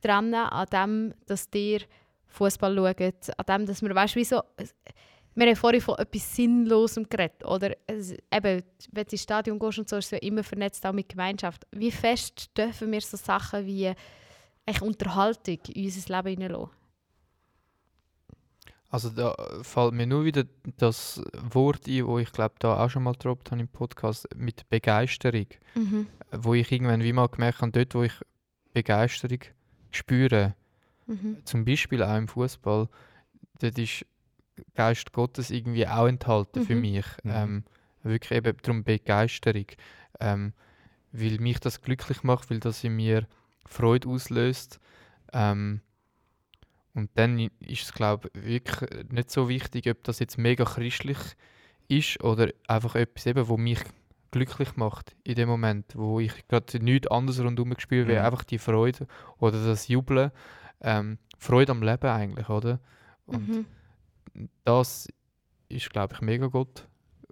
daran, 0.00 0.34
an 0.34 0.66
dem, 0.72 1.14
dass 1.26 1.50
dir 1.50 1.80
Fußball 2.26 2.74
schaut, 2.76 3.38
an 3.38 3.46
dem, 3.48 3.66
dass 3.66 3.82
wir, 3.82 3.94
weißt 3.94 4.14
du, 4.14 4.20
wie 4.20 4.24
so, 4.24 4.42
wir 5.36 5.46
haben 5.46 5.56
vorhin 5.56 5.80
von 5.80 5.98
etwas 5.98 6.34
Sinnlosem 6.34 7.08
geredet, 7.08 7.44
oder 7.44 7.76
es, 7.86 8.12
eben, 8.12 8.62
wenn 8.92 9.04
du 9.04 9.12
ins 9.12 9.22
Stadion 9.22 9.58
gehst 9.58 9.78
und 9.78 9.88
so, 9.88 9.96
ist 9.96 10.06
es 10.06 10.10
ja 10.12 10.18
immer 10.18 10.42
vernetzt 10.42 10.84
auch 10.86 10.92
mit 10.92 11.08
Gemeinschaft. 11.08 11.66
Wie 11.72 11.90
fest 11.90 12.50
dürfen 12.56 12.90
wir 12.90 13.00
so 13.02 13.16
Sachen 13.16 13.66
wie 13.66 13.92
echt 14.64 14.82
Unterhaltung 14.82 15.58
in 15.74 15.84
unser 15.84 16.16
Leben 16.16 16.40
hineinlassen? 16.40 16.70
Also 18.88 19.10
da 19.10 19.34
fällt 19.62 19.92
mir 19.92 20.06
nur 20.06 20.24
wieder 20.24 20.44
das 20.78 21.22
Wort 21.50 21.86
ein, 21.86 22.06
wo 22.06 22.18
ich 22.18 22.32
glaube 22.32 22.54
da 22.60 22.82
auch 22.82 22.88
schon 22.88 23.02
mal 23.02 23.12
gedroppt 23.12 23.50
habe 23.50 23.60
im 23.60 23.68
Podcast, 23.68 24.26
mit 24.34 24.68
Begeisterung. 24.70 25.46
Mhm. 25.74 26.06
Wo 26.32 26.54
ich 26.54 26.70
irgendwann 26.72 27.02
wie 27.02 27.12
mal 27.12 27.28
gemerkt 27.28 27.60
habe, 27.60 27.72
dort 27.72 27.94
wo 27.94 28.04
ich 28.04 28.14
Begeisterung 28.72 29.40
spüre, 29.90 30.54
Mhm. 31.08 31.44
zum 31.44 31.64
Beispiel 31.64 32.02
auch 32.02 32.16
im 32.16 32.26
Fußball, 32.26 32.88
dort 33.60 33.78
ist 33.78 34.04
Geist 34.74 35.12
Gottes 35.12 35.50
irgendwie 35.50 35.86
auch 35.86 36.06
enthalten 36.06 36.64
für 36.64 36.74
Mhm. 36.74 36.80
mich. 36.80 37.06
Mhm. 37.22 37.30
Ähm, 37.32 37.64
wirklich 38.02 38.32
eben 38.38 38.56
darum 38.62 38.84
Begeisterung. 38.84 39.66
Ähm, 40.20 40.52
weil 41.12 41.38
mich 41.38 41.60
das 41.60 41.80
glücklich 41.80 42.22
macht, 42.22 42.50
weil 42.50 42.60
das 42.60 42.84
in 42.84 42.96
mir 42.96 43.26
Freude 43.66 44.08
auslöst. 44.08 44.80
Ähm, 45.32 45.80
und 46.94 47.10
dann 47.14 47.38
ist 47.60 47.82
es, 47.82 47.92
glaube 47.92 48.30
ich, 48.34 48.44
wirklich 48.44 49.10
nicht 49.10 49.30
so 49.30 49.48
wichtig, 49.48 49.88
ob 49.90 50.02
das 50.04 50.18
jetzt 50.18 50.38
mega 50.38 50.64
christlich 50.64 51.18
ist 51.88 52.22
oder 52.22 52.50
einfach 52.68 52.94
etwas, 52.94 53.26
eben, 53.26 53.48
wo 53.48 53.56
mich 53.56 53.80
glücklich 54.30 54.76
macht 54.76 55.14
in 55.24 55.34
dem 55.36 55.48
Moment, 55.48 55.94
wo 55.94 56.20
ich 56.20 56.46
gerade 56.48 56.78
nichts 56.82 57.08
anderes 57.08 57.40
rundherum 57.40 57.74
spüre, 57.78 58.08
wie 58.08 58.12
Mhm. 58.12 58.18
einfach 58.24 58.44
die 58.44 58.58
Freude 58.58 59.06
oder 59.38 59.64
das 59.64 59.88
Jubeln. 59.88 60.30
Ähm, 60.80 61.18
Freude 61.38 61.72
am 61.72 61.82
Leben 61.82 62.08
eigentlich, 62.10 62.48
oder? 62.48 62.80
Und 63.26 63.48
Mhm. 63.48 63.66
Das 64.64 65.08
ist, 65.68 65.90
glaube 65.90 66.14
ich, 66.14 66.20
mega 66.20 66.46
Gott 66.46 66.86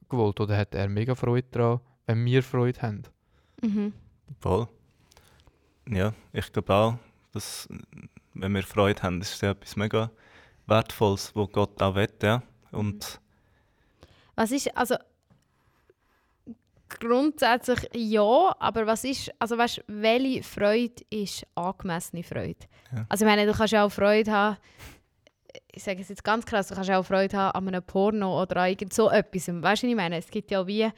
gewollt 0.09 0.41
oder 0.41 0.57
hat 0.57 0.75
er 0.75 0.89
mega 0.89 1.15
Freude 1.15 1.49
daran, 1.51 1.81
wenn 2.07 2.25
wir 2.25 2.43
Freude 2.43 2.83
haben. 2.83 3.03
Mhm. 3.63 3.93
Voll. 4.41 4.69
Ja, 5.89 6.15
ich 6.33 6.53
glaube 6.53 6.75
auch, 6.75 6.95
dass 7.33 7.69
wenn 8.35 8.53
wir 8.53 8.63
Freude 8.63 9.03
haben, 9.03 9.21
ist 9.21 9.35
es 9.35 9.41
ja 9.41 9.51
etwas 9.51 9.77
mega 9.77 10.11
Wertvolles, 10.67 11.35
wo 11.35 11.47
Gott 11.47 11.81
auch 11.83 11.95
will, 11.95 12.09
ja. 12.23 12.43
Und 12.73 13.21
Was 14.35 14.51
ist, 14.51 14.75
also 14.77 14.97
grundsätzlich 16.89 17.89
ja, 17.95 18.55
aber 18.59 18.87
was 18.87 19.05
ist, 19.05 19.33
also 19.39 19.59
weißt, 19.59 19.85
welche 19.87 20.43
Freude 20.43 21.03
ist 21.11 21.47
angemessene 21.55 22.23
Freude? 22.23 22.67
Ja. 22.93 23.07
Also 23.09 23.25
ich 23.25 23.31
meine, 23.31 23.47
du 23.47 23.57
kannst 23.57 23.73
ja 23.73 23.85
auch 23.85 23.91
Freude 23.91 24.31
haben, 24.31 24.57
ich 25.75 25.83
sage 25.83 26.01
es 26.01 26.09
jetzt 26.09 26.25
ganz 26.25 26.47
krass, 26.47 26.69
du 26.69 26.75
kannst 26.75 26.91
auch 26.91 27.05
Freude 27.05 27.37
haben 27.37 27.57
an 27.57 27.69
einem 27.69 27.83
Porno 27.83 28.41
oder 28.41 28.63
an 28.63 28.71
irgend 28.71 28.93
so 28.93 29.11
etwas. 29.11 29.49
Weißt 29.49 29.49
du, 29.49 29.63
was 29.63 29.83
ich 29.83 29.95
meine? 29.95 30.17
Es 30.19 30.31
gibt 30.31 30.51
ja 30.51 30.67
wie, 30.67 30.89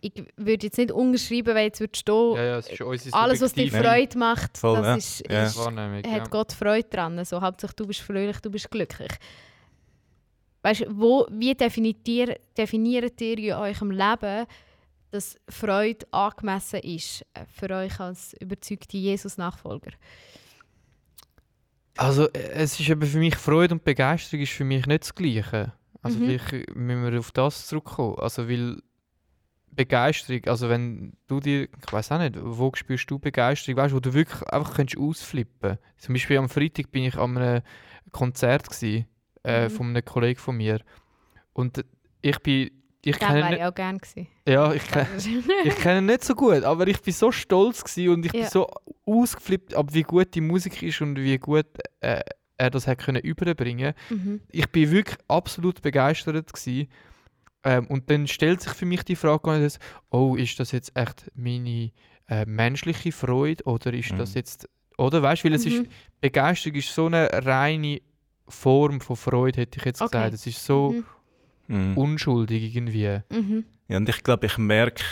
ich 0.00 0.12
würde 0.36 0.66
jetzt 0.66 0.78
nicht 0.78 0.92
unterschreiben, 0.92 1.54
weil 1.54 1.64
jetzt 1.66 1.80
würde 1.80 1.96
stehen, 1.96 2.34
Ja, 2.36 2.44
ja, 2.44 2.58
es 2.58 2.68
ist 2.68 2.80
unsere 2.80 3.16
alles, 3.16 3.40
was 3.40 3.52
dir 3.52 3.70
Freude 3.70 4.18
macht, 4.18 4.58
Voll, 4.58 4.76
das 4.76 4.86
ja. 4.86 4.96
ist, 4.96 5.30
Ja. 5.30 5.44
ist 5.44 5.58
Wahrnehmung. 5.58 5.98
hat 5.98 6.04
ja. 6.06 6.24
Gott 6.24 6.52
Freude 6.52 6.88
dran. 6.88 7.24
So, 7.24 7.40
Hauptsache 7.40 7.74
du 7.76 7.86
bist 7.86 8.00
fröhlich, 8.00 8.40
du 8.40 8.50
bist 8.50 8.70
glücklich. 8.70 9.12
Weißt, 10.62 10.86
wo, 10.90 11.26
wie 11.30 11.54
definiert 11.54 12.06
ihr, 12.06 12.38
definiert 12.56 13.20
ihr 13.20 13.38
in 13.38 13.52
eurem 13.54 13.90
Leben, 13.92 14.46
dass 15.10 15.36
Freude 15.48 16.06
angemessen 16.12 16.80
ist 16.80 17.22
äh, 17.34 17.44
für 17.46 17.70
euch 17.74 17.98
als 17.98 18.34
überzeugte 18.40 18.96
Jesus-Nachfolger? 18.96 19.92
Also 22.00 22.28
äh, 22.30 22.38
es 22.54 22.80
ist 22.80 22.88
eben 22.88 23.02
für 23.02 23.18
mich 23.18 23.36
Freude 23.36 23.74
und 23.74 23.84
Begeisterung 23.84 24.42
ist 24.42 24.52
für 24.52 24.64
mich 24.64 24.86
nicht 24.86 25.02
das 25.02 25.14
Gleiche. 25.14 25.72
Also 26.02 26.18
Mhm. 26.18 26.24
vielleicht 26.38 26.74
müssen 26.74 27.12
wir 27.12 27.18
auf 27.20 27.30
das 27.30 27.66
zurückkommen. 27.66 28.16
Also 28.18 28.48
weil 28.48 28.80
Begeisterung, 29.70 30.44
also 30.46 30.68
wenn 30.70 31.12
du 31.28 31.40
dir, 31.40 31.64
ich 31.64 31.92
weiß 31.92 32.12
auch 32.12 32.18
nicht, 32.18 32.36
wo 32.40 32.72
spürst 32.74 33.10
du 33.10 33.18
Begeisterung, 33.18 33.76
weißt, 33.76 33.94
wo 33.94 34.00
du 34.00 34.14
wirklich 34.14 34.42
einfach 34.48 34.74
könntest 34.74 34.98
ausflippen. 34.98 35.78
Zum 35.98 36.14
Beispiel 36.14 36.38
am 36.38 36.48
Freitag 36.48 36.90
bin 36.90 37.04
ich 37.04 37.16
an 37.16 37.36
einem 37.36 37.62
Konzert 38.12 38.68
gsi, 38.70 39.04
äh, 39.44 39.64
Mhm. 39.66 39.70
von 39.70 39.86
einem 39.88 40.04
Kollegen 40.04 40.40
von 40.40 40.56
mir 40.56 40.80
und 41.52 41.84
ich 42.22 42.38
bin, 42.40 42.70
ich 43.04 43.16
Das 43.18 43.28
kenne 43.28 43.40
wäre 43.42 43.56
ich 43.56 43.64
auch 43.64 43.74
gerne 43.74 43.98
gewesen. 43.98 44.26
ja, 44.46 44.72
ich 44.72 44.86
kenne 44.86 45.08
ich 45.64 45.76
kenne 45.76 45.98
ihn 46.00 46.06
nicht 46.06 46.24
so 46.24 46.34
gut, 46.34 46.62
aber 46.64 46.86
ich 46.86 47.00
bin 47.00 47.14
so 47.14 47.32
stolz 47.32 47.82
gsi 47.84 48.08
und 48.08 48.24
ich 48.26 48.32
bin 48.32 48.42
Ja. 48.42 48.50
so 48.50 48.66
ausgeflippt, 49.06 49.74
ab 49.74 49.88
wie 49.92 50.02
gut 50.02 50.34
die 50.34 50.40
Musik 50.40 50.82
ist 50.82 51.00
und 51.00 51.16
wie 51.16 51.38
gut 51.38 51.66
äh, 52.00 52.20
er 52.58 52.70
das 52.70 52.86
hat 52.86 52.98
können 52.98 53.22
überbringen. 53.22 53.94
mhm. 54.10 54.40
Ich 54.50 54.68
bin 54.70 54.90
wirklich 54.90 55.16
absolut 55.28 55.80
begeistert 55.82 56.52
gsi. 56.52 56.88
Ähm, 57.64 57.86
und 57.88 58.10
dann 58.10 58.26
stellt 58.26 58.60
sich 58.62 58.72
für 58.72 58.86
mich 58.86 59.02
die 59.02 59.16
Frage, 59.16 59.68
oh, 60.10 60.34
ist 60.36 60.58
das 60.60 60.72
jetzt 60.72 60.96
echt 60.96 61.30
meine 61.34 61.90
äh, 62.28 62.44
menschliche 62.46 63.12
Freude 63.12 63.64
oder 63.64 63.92
ist 63.92 64.12
das 64.12 64.30
Mhm. 64.30 64.36
jetzt, 64.36 64.68
oder 64.98 65.22
weißt, 65.22 65.42
du, 65.44 65.48
weil 65.48 65.54
es 65.56 65.66
ist 65.66 65.82
Mhm. 65.82 65.88
Begeisterung 66.20 66.76
ist 66.78 66.94
so 66.94 67.06
eine 67.06 67.28
reine 67.32 68.00
Form 68.48 69.00
von 69.00 69.16
Freude, 69.16 69.60
hätte 69.62 69.78
ich 69.78 69.84
jetzt 69.84 70.00
Okay. 70.00 70.10
gesagt. 70.10 70.34
Es 70.34 70.46
ist 70.46 70.64
so 70.64 70.94
Mhm. 71.70 71.96
unschuldig 71.96 72.74
irgendwie. 72.74 73.20
Mhm. 73.30 73.64
Ja, 73.88 73.96
und 73.98 74.08
ich 74.08 74.22
glaube, 74.24 74.46
ich 74.46 74.58
merke 74.58 75.02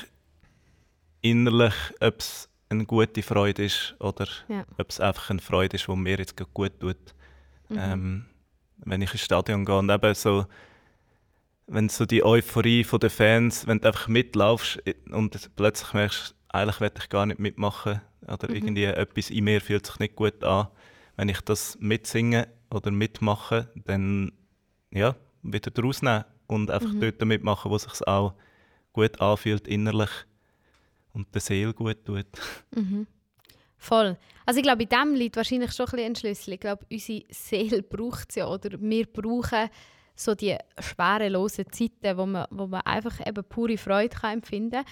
innerlich, 1.21 1.75
ob 2.01 2.19
es 2.21 2.49
eine 2.69 2.85
gute 2.85 3.23
Freude 3.23 3.65
ist 3.65 3.95
oder 3.99 4.27
Ja. 4.49 4.65
ob 4.77 4.91
es 4.91 5.01
einfach 5.01 5.31
eine 5.31 5.41
Freude 5.41 5.77
ist, 5.77 5.87
die 5.89 5.97
mir 5.97 6.19
jetzt 6.19 6.37
gut 6.55 6.79
tut. 6.81 6.97
Mhm. 7.69 7.79
Ähm, 7.79 8.25
wenn 8.79 9.03
ich 9.03 9.13
ins 9.13 9.23
Stadion 9.23 9.65
gehe 9.65 9.79
und 9.79 9.91
eben 9.91 10.15
so, 10.15 10.47
wenn 11.67 11.89
so 11.89 12.07
die 12.07 12.25
Euphorie 12.25 12.85
von 12.85 13.01
den 13.01 13.11
Fans, 13.11 13.67
wenn 13.67 13.81
du 13.81 13.89
einfach 13.89 14.09
mitlaufst 14.09 14.83
und 15.11 15.51
plötzlich 15.57 15.93
merkst, 15.93 16.35
eigentlich 16.49 16.81
will 16.81 16.91
ich 16.99 17.09
gar 17.09 17.27
nicht 17.27 17.41
mitmachen 17.41 18.01
oder 18.27 18.49
Mhm. 18.49 18.55
irgendwie 18.55 18.85
etwas 18.85 19.31
in 19.31 19.45
mir 19.45 19.61
fühlt 19.61 19.87
sich 19.87 19.99
nicht 19.99 20.17
gut 20.17 20.43
an. 20.45 20.69
Wenn 21.17 21.29
ich 21.29 21.41
das 21.43 21.77
mitsinge 21.81 22.49
oder 22.71 22.91
mitmache, 22.91 23.71
dann 23.85 24.33
ja, 24.91 25.15
wieder 25.43 25.71
daraus 25.71 26.01
nehmen 26.03 26.25
und 26.49 26.71
einfach 26.71 26.93
Mhm. 26.93 27.01
dort 27.01 27.25
mitmachen, 27.25 27.71
wo 27.71 27.77
es 27.77 27.83
sich 27.85 28.07
auch 28.09 28.35
gut 28.93 29.21
anfühlt 29.21 29.69
innerlich 29.69 30.11
und 31.13 31.33
der 31.35 31.41
Seele 31.41 31.73
gut 31.73 32.05
tut. 32.05 32.27
Mhm. 32.75 33.07
Voll. 33.81 34.17
Also 34.45 34.59
ich 34.59 34.65
glaube, 34.65 34.83
in 34.83 34.89
dem 34.89 35.15
liegt 35.15 35.37
wahrscheinlich 35.37 35.71
schon 35.73 35.87
ein 35.87 35.91
bisschen 35.93 36.07
ein 36.07 36.17
Schlüssel. 36.17 36.55
Ich 36.55 36.61
glaube, 36.61 36.85
unsere 36.91 37.23
Seele 37.31 37.83
braucht 37.85 38.31
es 38.31 38.35
ja 38.35 38.49
oder 38.49 38.71
wir 38.81 39.07
brauchen 39.07 39.69
so 40.17 40.35
die 40.35 40.57
schwerelosen 40.81 41.71
Zeiten, 41.71 42.17
wo 42.19 42.27
man, 42.27 42.47
wo 42.51 42.67
man 42.67 42.81
einfach 42.81 43.25
eben 43.25 43.45
pure 43.45 43.79
Freude 43.79 44.17
kann 44.17 44.39
empfinden 44.39 44.83
kann. 44.83 44.85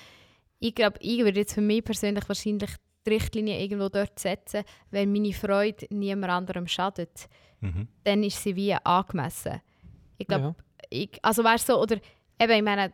Ich 0.60 0.72
glaube, 0.74 0.98
ich 1.00 1.18
würde 1.18 1.40
jetzt 1.40 1.54
für 1.54 1.60
mich 1.62 1.82
persönlich 1.84 2.28
wahrscheinlich 2.28 2.70
die 3.04 3.10
Richtlinie 3.10 3.60
irgendwo 3.60 3.88
dort 3.88 4.18
setzen, 4.20 4.62
wenn 4.92 5.10
meine 5.10 5.32
Freude 5.32 5.86
niemand 5.90 6.32
anderem 6.32 6.68
schadet, 6.68 7.28
Mhm. 7.60 7.88
dann 8.04 8.22
ist 8.22 8.40
sie 8.40 8.54
wie 8.54 8.72
angemessen. 8.74 9.60
Ich 10.18 10.26
glaube, 10.28 10.44
Ja. 10.44 10.54
Ich, 11.02 11.18
also 11.22 11.44
weißt 11.44 11.66
so, 11.66 11.80
oder 11.80 11.96
eben, 12.40 12.52
ich 12.52 12.62
meine, 12.62 12.92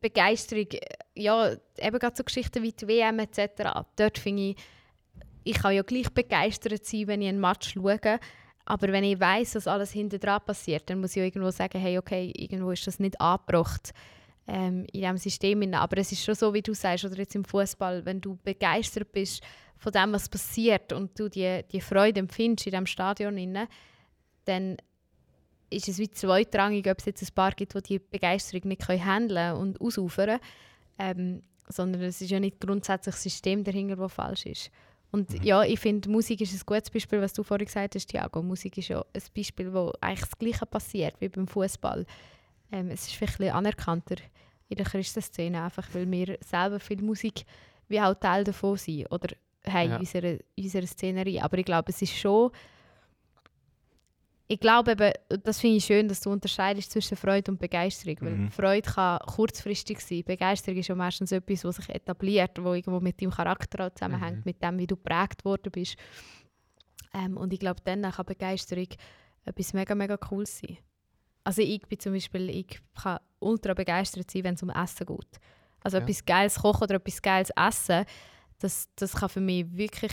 Begeisterung, 0.00 0.66
ja, 1.14 1.52
eben 1.78 1.98
gerade 1.98 2.16
so 2.16 2.24
Geschichten 2.24 2.62
wie 2.62 2.72
die 2.72 2.88
WM 2.88 3.18
etc. 3.18 3.84
Dort 3.96 4.18
finde 4.18 4.50
ich, 4.50 4.56
ich 5.44 5.58
kann 5.58 5.74
ja 5.74 5.82
gleich 5.82 6.10
begeistert 6.12 6.84
sein, 6.84 7.06
wenn 7.06 7.22
ich 7.22 7.28
einen 7.28 7.40
Match 7.40 7.74
schaue, 7.74 8.18
aber 8.64 8.88
wenn 8.88 9.04
ich 9.04 9.20
weiß, 9.20 9.52
dass 9.52 9.68
alles 9.68 9.92
hinter 9.92 10.18
dran 10.18 10.42
passiert, 10.44 10.90
dann 10.90 11.00
muss 11.00 11.12
ich 11.12 11.18
ja 11.18 11.24
irgendwo 11.24 11.50
sagen, 11.50 11.78
hey, 11.78 11.98
okay, 11.98 12.32
irgendwo 12.36 12.72
ist 12.72 12.86
das 12.86 12.98
nicht 12.98 13.20
angebracht 13.20 13.92
ähm, 14.48 14.84
in 14.92 15.00
diesem 15.02 15.18
System. 15.18 15.72
Aber 15.72 15.98
es 15.98 16.10
ist 16.10 16.24
schon 16.24 16.34
so, 16.34 16.52
wie 16.52 16.62
du 16.62 16.74
sagst, 16.74 17.04
oder 17.04 17.16
jetzt 17.16 17.36
im 17.36 17.44
Fußball, 17.44 18.04
wenn 18.04 18.20
du 18.20 18.36
begeistert 18.42 19.12
bist 19.12 19.42
von 19.76 19.92
dem, 19.92 20.12
was 20.12 20.28
passiert 20.28 20.92
und 20.92 21.16
du 21.18 21.28
die, 21.28 21.62
die 21.70 21.80
Freude 21.80 22.18
empfindest 22.18 22.66
in 22.66 22.72
diesem 22.72 22.86
Stadion, 22.86 23.36
hinein, 23.36 23.68
dann 24.46 24.78
ist 25.70 25.88
es 25.88 25.98
wie 25.98 26.10
zweitrangig, 26.10 26.88
ob 26.88 26.98
es 26.98 27.06
jetzt 27.06 27.22
ein 27.22 27.34
paar 27.34 27.52
gibt, 27.52 27.74
die 27.74 27.82
die 27.82 27.98
Begeisterung 27.98 28.68
nicht 28.68 28.86
können 28.86 29.04
handeln 29.04 29.56
und 29.56 29.80
ausufern 29.80 30.38
ähm, 30.98 31.42
sondern 31.68 32.02
es 32.02 32.20
ist 32.20 32.30
ja 32.30 32.38
nicht 32.40 32.60
grundsätzlich 32.60 33.14
das 33.14 33.22
System 33.22 33.64
dahinter, 33.64 33.96
das 33.96 34.12
falsch 34.12 34.46
ist. 34.46 34.70
Und 35.10 35.44
ja, 35.44 35.62
ich 35.62 35.80
finde, 35.80 36.08
Musik 36.10 36.40
ist 36.40 36.52
ein 36.52 36.60
gutes 36.66 36.90
Beispiel, 36.90 37.20
was 37.20 37.32
du 37.32 37.42
vorhin 37.42 37.66
gesagt 37.66 37.94
hast, 37.94 38.06
Thiago. 38.08 38.42
Musik 38.42 38.78
ist 38.78 38.88
ja 38.88 39.00
ein 39.00 39.22
Beispiel, 39.34 39.72
wo 39.72 39.92
eigentlich 40.00 40.20
das 40.28 40.38
Gleiche 40.38 40.66
passiert 40.66 41.14
wie 41.20 41.28
beim 41.28 41.46
Fußball. 41.46 42.04
Ähm, 42.72 42.90
es 42.90 43.06
ist 43.06 43.14
vielleicht 43.14 43.34
ein 43.34 43.38
bisschen 43.38 43.54
anerkannter 43.54 44.16
in 44.68 44.76
der 44.76 44.86
Christenszene, 44.86 45.62
einfach 45.62 45.88
weil 45.92 46.10
wir 46.10 46.38
selber 46.44 46.80
viel 46.80 47.02
Musik 47.02 47.44
wie 47.88 48.00
auch 48.00 48.14
Teil 48.14 48.44
davon 48.44 48.76
sind 48.76 49.06
oder 49.12 49.34
haben 49.66 49.90
Ja. 49.90 49.94
in 49.96 50.00
unserer, 50.00 50.38
unserer 50.56 50.86
Szenerie. 50.86 51.40
Aber 51.40 51.58
ich 51.58 51.64
glaube, 51.64 51.90
es 51.90 52.02
ist 52.02 52.16
schon 52.16 52.50
ich 54.48 54.60
glaube 54.60 54.92
eben, 54.92 55.12
das 55.42 55.58
finde 55.60 55.76
ich 55.78 55.84
schön, 55.84 56.06
dass 56.08 56.20
du 56.20 56.30
unterscheidest 56.30 56.92
zwischen 56.92 57.16
Freude 57.16 57.50
und 57.50 57.58
Begeisterung. 57.58 58.16
Weil 58.20 58.36
Mhm. 58.36 58.50
Freude 58.50 58.88
kann 58.90 59.18
kurzfristig 59.26 59.98
sein. 60.00 60.22
Begeisterung 60.24 60.78
ist 60.78 60.88
ja 60.88 60.94
meistens 60.94 61.32
etwas, 61.32 61.64
was 61.64 61.76
sich 61.76 61.88
etabliert, 61.88 62.62
wo 62.62 62.72
irgendwo 62.74 63.00
mit 63.00 63.20
deinem 63.20 63.32
Charakter 63.32 63.92
zusammenhängt, 63.94 64.36
Mhm. 64.38 64.42
mit 64.44 64.62
dem, 64.62 64.78
wie 64.78 64.86
du 64.86 64.96
geprägt 64.96 65.44
worden 65.44 65.72
bist. 65.72 65.96
Ähm, 67.14 67.36
und 67.36 67.52
ich 67.52 67.60
glaube, 67.60 67.80
dann 67.84 68.02
kann 68.02 68.26
Begeisterung 68.26 68.88
etwas 69.44 69.72
mega, 69.72 69.94
mega 69.94 70.18
cool 70.30 70.46
sein. 70.46 70.78
Also 71.44 71.62
ich 71.62 71.82
bin 71.82 71.98
zum 72.00 72.12
Beispiel, 72.12 72.50
ich 72.50 72.80
kann 73.00 73.18
ultra 73.38 73.74
begeistert 73.74 74.30
sein, 74.30 74.44
wenn 74.44 74.54
es 74.54 74.62
um 74.62 74.70
Essen 74.70 75.06
geht. 75.06 75.40
Also 75.82 75.98
Ja. 75.98 76.02
etwas 76.02 76.24
Geiles 76.24 76.54
kochen 76.56 76.82
oder 76.84 76.96
etwas 76.96 77.22
Geiles 77.22 77.50
essen, 77.56 78.04
das, 78.58 78.88
das 78.96 79.12
kann 79.14 79.28
für 79.28 79.40
mich 79.40 79.66
wirklich 79.72 80.12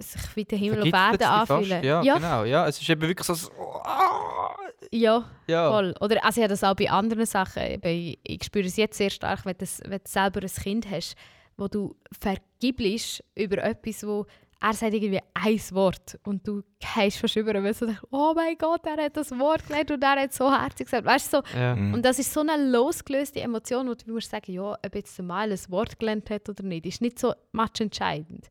sich 0.00 0.36
wie 0.36 0.44
der 0.44 0.58
Himmel 0.58 0.82
sie 0.82 0.90
fast. 0.90 1.22
anfühlen. 1.22 1.82
Ja, 1.84 2.00
genau. 2.02 2.44
Ja, 2.44 2.66
es 2.66 2.80
ist 2.80 2.88
eben 2.88 3.02
wirklich 3.02 3.26
so, 3.26 3.34
so 3.34 3.50
ah, 3.84 4.54
Ja, 4.92 5.24
Ja. 5.46 5.70
voll. 5.70 5.94
Oder 6.00 6.24
also 6.24 6.40
ich 6.40 6.44
habe 6.44 6.48
das 6.52 6.64
auch 6.64 6.74
bei 6.74 6.90
anderen 6.90 7.26
Sachen. 7.26 7.62
Ich, 7.82 8.18
ich 8.22 8.44
spüre 8.44 8.66
es 8.66 8.76
jetzt 8.76 8.96
sehr 8.98 9.10
stark, 9.10 9.44
wenn, 9.44 9.56
das, 9.58 9.80
wenn 9.84 9.98
du 9.98 10.10
selber 10.10 10.40
ein 10.42 10.48
Kind 10.48 10.90
hast, 10.90 11.14
wo 11.56 11.68
du 11.68 11.96
vergibst 12.20 13.22
über 13.34 13.58
etwas, 13.64 14.06
wo 14.06 14.26
er 14.60 14.72
sagt 14.72 14.92
irgendwie 14.92 15.20
ein 15.34 15.60
Wort 15.70 16.18
und 16.24 16.46
du 16.46 16.62
gehst 16.80 17.18
fast 17.18 17.36
über, 17.36 17.54
weil 17.62 17.72
du 17.74 17.86
denkst, 17.86 18.02
oh 18.10 18.32
mein 18.34 18.58
Gott, 18.58 18.80
er 18.86 19.04
hat 19.04 19.16
das 19.16 19.30
Wort 19.38 19.64
gelernt 19.68 19.90
und 19.92 20.02
er 20.02 20.20
hat 20.22 20.32
so 20.32 20.50
herzig 20.50 20.86
gesagt. 20.86 21.04
Weißt 21.04 21.32
du, 21.32 21.36
so, 21.38 21.56
Ja. 21.58 21.76
Mhm. 21.76 21.94
und 21.94 22.04
das 22.04 22.18
ist 22.18 22.32
so 22.32 22.40
eine 22.40 22.68
losgelöste 22.68 23.40
Emotion, 23.40 23.88
wo 23.88 23.94
du 23.94 24.12
musst 24.12 24.30
sagen, 24.30 24.50
ja, 24.52 24.72
ob 24.84 24.94
jetzt 24.96 25.16
der 25.16 25.24
Mal 25.24 25.52
ein 25.52 25.60
Wort 25.68 25.96
gelernt 26.00 26.28
hat 26.30 26.48
oder 26.48 26.64
nicht, 26.64 26.86
ist 26.86 27.00
nicht 27.00 27.20
so 27.20 27.32
much 27.52 27.78
entscheidend. 27.80 28.48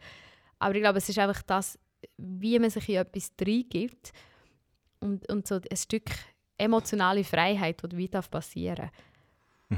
Aber 0.59 0.75
ich 0.75 0.81
glaube, 0.81 0.97
es 0.97 1.09
ist 1.09 1.19
einfach 1.19 1.41
das, 1.43 1.77
wie 2.17 2.59
man 2.59 2.69
sich 2.69 2.89
in 2.89 2.95
etwas 2.95 3.31
reingibt 3.39 4.11
und, 4.99 5.29
und 5.31 5.47
so 5.47 5.55
ein 5.55 5.77
Stück 5.77 6.09
emotionale 6.57 7.23
Freiheit, 7.23 7.81
die 7.83 7.97
wie 7.97 8.07
darf 8.07 8.29
passieren 8.29 8.89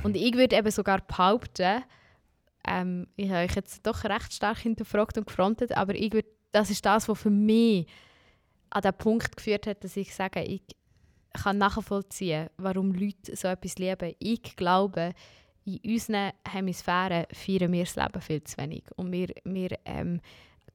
Und 0.04 0.15
ich 0.15 0.34
würde 0.36 0.56
eben 0.56 0.72
sogar 0.72 1.02
behaupten, 1.02 1.84
ähm, 2.68 3.08
ich 3.15 3.30
habe 3.30 3.46
euch 3.46 3.56
jetzt 3.56 3.86
doch 3.86 4.04
recht 4.04 4.34
stark 4.34 4.60
hinterfragt 4.60 5.18
und 5.18 5.28
gefrontet, 5.28 5.76
aber 5.76 5.96
ich 5.96 6.13
würd, 6.13 6.26
das 6.52 6.70
ist 6.70 6.86
das, 6.86 7.08
was 7.08 7.22
für 7.22 7.30
mich 7.30 7.88
an 8.70 8.82
den 8.82 8.94
Punkt 8.94 9.36
geführt 9.36 9.68
hat, 9.68 9.84
dass 9.84 9.98
ich 9.98 10.13
sage, 10.13 10.44
ich 10.44 10.62
kann 11.34 11.58
nachvollziehen, 11.58 12.50
warum 12.58 12.94
Leute 12.94 13.36
so 13.36 13.48
etwas 13.48 13.78
lieben. 13.78 14.13
Ich 14.20 14.56
glaube, 14.56 15.13
in 15.65 15.80
unseren 15.84 16.32
Hemisphären 16.48 17.26
feiern 17.32 17.72
wir 17.72 17.84
das 17.84 17.96
Leben 17.96 18.22
viel 18.22 18.44
zu 18.44 18.58
wenig. 18.58 18.84
Und 18.96 19.12
wir, 19.12 19.28
wir 19.44 19.78
ähm, 19.86 20.22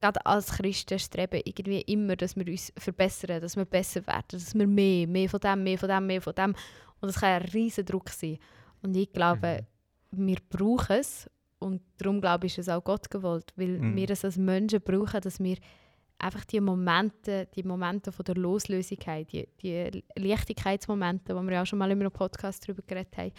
gerade 0.04 0.26
als 0.26 0.52
Christen 0.52 0.98
streben 0.98 1.40
irgendwie 1.44 1.80
immer, 1.82 2.14
dass 2.14 2.36
wir 2.36 2.46
uns 2.46 2.72
verbessern, 2.76 3.40
dass 3.40 3.56
wir 3.56 3.64
besser 3.64 4.06
werden, 4.06 4.26
dass 4.32 4.54
wir 4.54 4.66
mehr, 4.66 5.06
mehr 5.06 5.28
von 5.30 5.40
dem, 5.40 5.62
mehr 5.62 5.78
von 5.78 5.88
dem, 5.88 6.06
mehr 6.06 6.20
von 6.20 6.34
dem. 6.34 6.50
Und 7.00 7.08
das 7.08 7.20
kann 7.20 7.40
ein 7.40 7.48
riesen 7.48 7.86
Druck 7.86 8.10
sein. 8.10 8.38
Und 8.82 8.94
ich 8.94 9.10
glaube, 9.12 9.66
wir 10.10 10.36
brauchen 10.50 10.96
es. 10.96 11.30
Und 11.58 11.80
darum 11.96 12.20
glaube 12.20 12.46
ich, 12.46 12.58
ist 12.58 12.68
es 12.68 12.74
auch 12.74 12.84
Gott 12.84 13.10
gewollt, 13.10 13.52
weil 13.56 13.78
Mhm. 13.78 13.96
wir 13.96 14.10
es 14.10 14.24
als 14.24 14.36
Menschen 14.36 14.82
brauchen, 14.82 15.22
dass 15.22 15.40
wir 15.40 15.56
einfach 16.18 16.44
die 16.44 16.60
Momente, 16.60 17.48
die 17.56 17.62
Momente 17.62 18.12
von 18.12 18.24
der 18.24 18.34
Loslösigkeit, 18.34 19.32
die, 19.32 19.48
die 19.62 20.04
Leichtigkeitsmomente, 20.16 21.34
wo 21.34 21.40
wir 21.42 21.52
ja 21.54 21.62
auch 21.62 21.66
schon 21.66 21.78
mal 21.78 21.90
in 21.90 22.00
einem 22.00 22.12
Podcast 22.12 22.64
darüber 22.68 22.82
geredet 22.86 23.16
haben. 23.16 23.32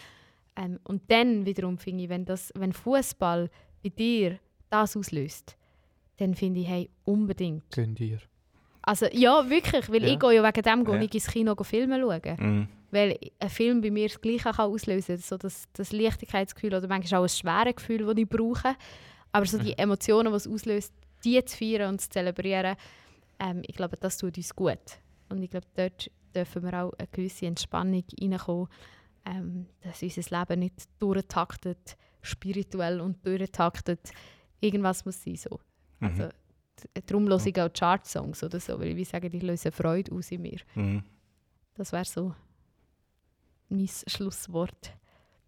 Ähm, 0.56 0.80
und 0.82 1.02
dann 1.08 1.46
wiederum 1.46 1.78
finde 1.78 2.04
ich, 2.04 2.08
wenn, 2.08 2.24
das, 2.24 2.52
wenn 2.56 2.72
Fußball 2.72 3.48
bei 3.84 3.88
dir 3.90 4.40
das 4.68 4.96
auslöst, 4.96 5.56
dann 6.18 6.34
finde 6.34 6.60
ich, 6.60 6.68
hey, 6.68 6.90
unbedingt. 7.04 7.70
Gönn 7.74 7.94
dir. 7.94 8.18
Also 8.82 9.06
ja, 9.12 9.48
wirklich, 9.50 9.90
weil 9.90 10.02
Ja. 10.04 10.12
ich 10.12 10.18
gehe 10.18 10.34
ja 10.34 10.42
wegen 10.44 10.62
dem 10.62 10.84
gehe 10.84 10.94
Ja. 10.96 11.02
ich 11.02 11.14
ins 11.14 11.26
Kino 11.26 11.54
go 11.54 11.64
Filme 11.64 12.00
schauen. 12.00 12.36
Mhm. 12.38 12.68
Weil 12.92 13.18
ein 13.40 13.50
Film 13.50 13.80
bei 13.80 13.90
mir 13.90 14.08
das 14.08 14.20
Gleiche 14.20 14.50
kann 14.52 14.70
auslösen 14.70 15.16
so 15.18 15.36
das, 15.36 15.64
das 15.72 15.92
Leichtigkeitsgefühl 15.92 16.74
oder 16.74 16.86
manchmal 16.86 17.20
auch 17.20 17.24
ein 17.24 17.28
schweres 17.28 17.76
Gefühl, 17.76 18.06
das 18.06 18.16
ich 18.16 18.28
brauche. 18.28 18.76
Aber 19.32 19.44
so 19.44 19.58
die 19.58 19.76
Emotionen, 19.76 20.30
die 20.30 20.36
es 20.36 20.46
auslöst, 20.46 20.92
die 21.24 21.44
zu 21.44 21.56
feiern 21.56 21.90
und 21.90 22.00
zu 22.00 22.08
zelebrieren, 22.10 22.76
ähm, 23.40 23.62
ich 23.66 23.74
glaube, 23.74 23.96
das 23.96 24.16
tut 24.18 24.36
uns 24.36 24.54
gut. 24.54 24.78
Und 25.28 25.42
ich 25.42 25.50
glaube, 25.50 25.66
dort 25.74 26.10
dürfen 26.34 26.62
wir 26.62 26.84
auch 26.84 26.92
eine 26.96 27.08
gewisse 27.10 27.46
Entspannung 27.46 28.04
reinkommen, 28.20 28.68
ähm, 29.26 29.66
dass 29.82 30.00
unser 30.02 30.38
Leben 30.38 30.60
nicht 30.60 30.84
durchtaktet, 31.00 31.96
spirituell 32.22 33.00
und 33.00 33.26
durchtaktet. 33.26 34.12
Irgendwas 34.60 35.04
muss 35.04 35.22
sein 35.22 35.34
so. 35.36 35.58
Mhm. 36.00 36.08
Also, 36.08 36.22
d- 36.28 37.02
darum 37.06 37.28
höre 37.28 37.46
ich 37.46 37.60
auch 37.60 37.72
Chart-Songs 37.72 38.42
oder 38.42 38.60
so, 38.60 38.78
weil 38.78 38.98
ich 38.98 39.08
sage, 39.08 39.28
ich 39.32 39.42
löse 39.42 39.72
Freude 39.72 40.12
aus 40.14 40.30
in 40.30 40.42
mir. 40.42 40.60
Mhm. 40.74 41.02
Das 41.74 41.92
wäre 41.92 42.04
so 42.04 42.34
mein 43.68 43.88
Schlusswort 44.06 44.92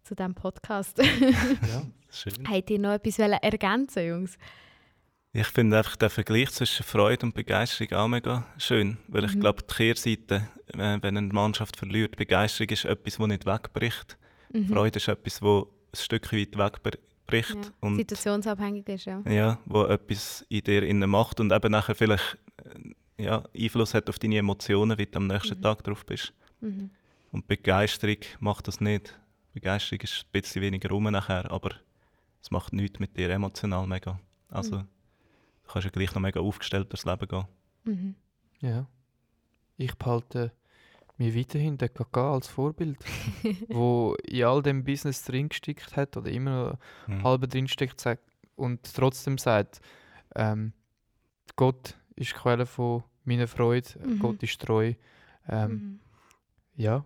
zu 0.03 0.15
diesem 0.15 0.35
Podcast. 0.35 0.97
Ja. 1.01 1.83
Schön. 2.11 2.33
Habt 2.49 2.69
ihr 2.71 2.79
noch 2.79 2.93
etwas 2.93 3.19
ergänzen, 3.19 4.05
Jungs? 4.07 4.37
Ich 5.31 5.45
finde 5.47 5.77
einfach 5.77 5.95
den 5.95 6.09
Vergleich 6.09 6.49
zwischen 6.49 6.83
Freude 6.83 7.27
und 7.27 7.35
Begeisterung 7.35 7.93
auch 7.93 8.07
mega 8.07 8.47
schön. 8.57 8.97
Weil 9.07 9.25
ich 9.25 9.35
Mhm. 9.35 9.41
glaube, 9.41 9.61
die 9.61 9.73
Kehrseite, 9.75 10.47
äh, 10.73 10.97
wenn 11.01 11.17
eine 11.17 11.21
Mannschaft 11.31 11.77
verliert, 11.77 12.15
Begeisterung 12.15 12.69
ist 12.69 12.85
etwas, 12.85 13.17
das 13.17 13.27
nicht 13.27 13.45
wegbricht. 13.45 14.17
Mhm. 14.51 14.67
Freude 14.69 14.97
ist 14.97 15.07
etwas, 15.07 15.35
das 15.39 15.43
ein 15.43 15.65
Stück 15.95 16.33
weit 16.33 16.57
wegbricht. 17.31 17.55
Ja. 17.65 17.71
Und 17.81 17.95
Situationsabhängig 17.97 18.87
ist, 18.89 19.05
ja. 19.05 19.21
ja, 19.27 19.59
wo 19.65 19.83
etwas 19.85 20.45
in 20.49 20.61
dir 20.63 20.83
innen 20.83 21.09
macht 21.09 21.39
und 21.39 21.51
eben 21.51 21.71
nachher 21.71 21.95
vielleicht 21.95 22.37
äh, 23.17 23.23
ja, 23.23 23.43
Einfluss 23.55 23.93
hat 23.93 24.09
auf 24.09 24.19
deine 24.19 24.37
Emotionen, 24.37 24.97
wie 24.97 25.05
du 25.05 25.17
am 25.17 25.27
nächsten 25.27 25.57
Mhm. 25.57 25.61
Tag 25.61 25.83
drauf 25.83 26.05
bist. 26.05 26.33
Mhm. 26.61 26.89
Und 27.31 27.47
Begeisterung 27.47 28.17
macht 28.39 28.67
das 28.67 28.81
nicht. 28.81 29.17
Begeisterung 29.53 30.01
ist 30.01 30.25
ein 30.25 30.31
bisschen 30.31 30.61
weniger 30.61 30.89
rum 30.89 31.03
nachher, 31.03 31.49
aber 31.51 31.71
es 32.41 32.49
macht 32.51 32.73
nichts 32.73 32.99
mit 32.99 33.17
dir 33.17 33.29
emotional 33.29 33.85
mega. 33.87 34.19
Also 34.49 34.77
Mhm. 34.77 34.87
du 35.63 35.71
kannst 35.73 35.85
ja 35.85 35.91
gleich 35.91 36.13
noch 36.15 36.21
mega 36.21 36.39
aufgestellt 36.39 36.91
durchs 36.91 37.05
Leben 37.05 37.27
gehen. 37.27 37.45
Mhm. 37.83 38.15
Ja. 38.61 38.87
Ich 39.77 39.95
behalte 39.95 40.51
mir 41.19 41.35
weiterhin 41.35 41.77
den 41.77 41.93
KK 41.93 42.17
als 42.33 42.47
Vorbild, 42.47 42.97
wo 43.69 44.15
in 44.25 44.43
all 44.45 44.61
dem 44.63 44.83
Business 44.83 45.23
drin 45.23 45.49
gesteckt 45.49 45.95
hat 45.95 46.17
oder 46.17 46.31
immer 46.31 46.69
noch 46.71 46.77
Mhm. 47.15 47.23
halb 47.23 47.49
drin 47.49 47.67
steckt 47.67 47.99
sagt- 48.01 48.23
und 48.55 48.81
trotzdem 48.95 49.37
sagt, 49.37 49.79
ähm, 50.35 50.73
Gott 51.55 51.95
ist 52.15 52.31
die 52.31 52.35
Quelle 52.35 52.65
von 52.65 53.03
meiner 53.25 53.47
Freude, 53.47 53.87
Mhm. 54.03 54.19
Gott 54.19 54.41
ist 54.43 54.59
treu. 54.61 54.93
Ähm, 55.47 55.71
Mhm. 55.71 55.99
Ja, 56.75 57.05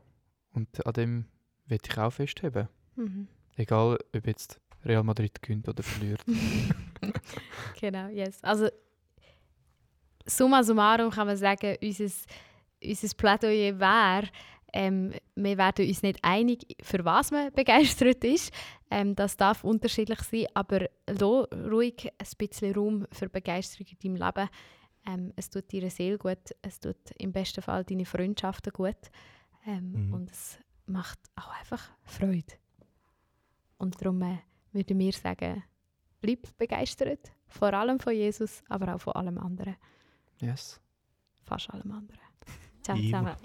und 0.53 0.85
an 0.85 0.93
dem 0.93 1.25
will 1.65 1.79
ich 1.83 1.97
auch 1.97 2.11
festheben. 2.11 2.67
Mhm. 2.95 3.27
Egal, 3.55 3.97
ob 4.15 4.27
jetzt 4.27 4.59
Real 4.85 5.03
Madrid 5.03 5.41
gewinnt 5.41 5.67
oder 5.67 5.81
verliert. 5.81 6.23
genau, 7.79 8.07
yes. 8.09 8.43
Also, 8.43 8.69
summa 10.25 10.63
summarum 10.63 11.09
kann 11.11 11.27
man 11.27 11.37
sagen, 11.37 11.77
unser, 11.81 12.05
unser 12.85 13.15
Plädoyer 13.15 13.79
wäre, 13.79 14.29
ähm, 14.75 15.13
wir 15.35 15.57
werden 15.57 15.87
uns 15.87 16.01
nicht 16.01 16.19
einig, 16.23 16.65
für 16.81 17.05
was 17.05 17.29
man 17.31 17.51
begeistert 17.55 18.23
ist. 18.23 18.51
Ähm, 18.89 19.15
das 19.15 19.37
darf 19.37 19.63
unterschiedlich 19.63 20.19
sein, 20.21 20.47
aber 20.55 20.87
ruhig 21.71 22.09
ein 22.17 22.27
bisschen 22.37 22.73
Raum 22.75 23.05
für 23.11 23.29
Begeisterung 23.29 23.85
in 23.87 23.97
deinem 24.17 24.27
Leben. 24.27 24.49
Ähm, 25.05 25.33
es 25.35 25.49
tut 25.49 25.71
deiner 25.71 25.89
Seele 25.89 26.17
gut, 26.17 26.39
es 26.61 26.79
tut 26.79 26.97
im 27.17 27.31
besten 27.31 27.61
Fall 27.61 27.83
deine 27.83 28.05
Freundschaften 28.05 28.71
gut 28.73 28.95
ähm, 29.67 30.07
Mhm. 30.07 30.13
und 30.13 30.31
es 30.31 30.57
macht 30.87 31.19
auch 31.35 31.51
einfach 31.59 31.89
Freude. 32.03 32.53
Und 33.77 34.01
darum 34.01 34.21
äh, 34.21 34.37
würde 34.71 34.95
mir 34.95 35.11
sagen, 35.11 35.63
bleib 36.21 36.57
begeistert, 36.57 37.31
vor 37.47 37.73
allem 37.73 37.99
von 37.99 38.13
Jesus, 38.13 38.63
aber 38.69 38.95
auch 38.95 39.01
von 39.01 39.13
allem 39.13 39.37
anderen, 39.37 39.75
Yes. 40.41 40.79
fast 41.43 41.69
allem 41.69 41.91
anderen. 41.91 42.19
samen. 42.83 43.35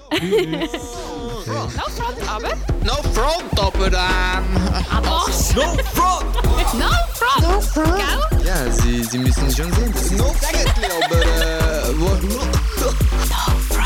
No 1.47 1.69
frontabber. 1.95 2.57
No 2.83 2.95
front, 3.13 3.45
frontabber 3.55 3.95
aan. 3.97 4.45
Ados. 4.91 5.55
No 5.55 5.75
front. 5.95 6.35
No 6.75 6.91
front. 7.15 7.43
No 7.43 7.61
front. 7.61 8.45
Ja, 8.45 8.71
sie, 8.73 9.05
sie 9.05 9.19
müssen 9.19 9.51
schon 9.55 9.73
sehen. 9.73 9.95
No 10.17 10.35
frontabber. 10.35 11.95
No. 11.99 13.78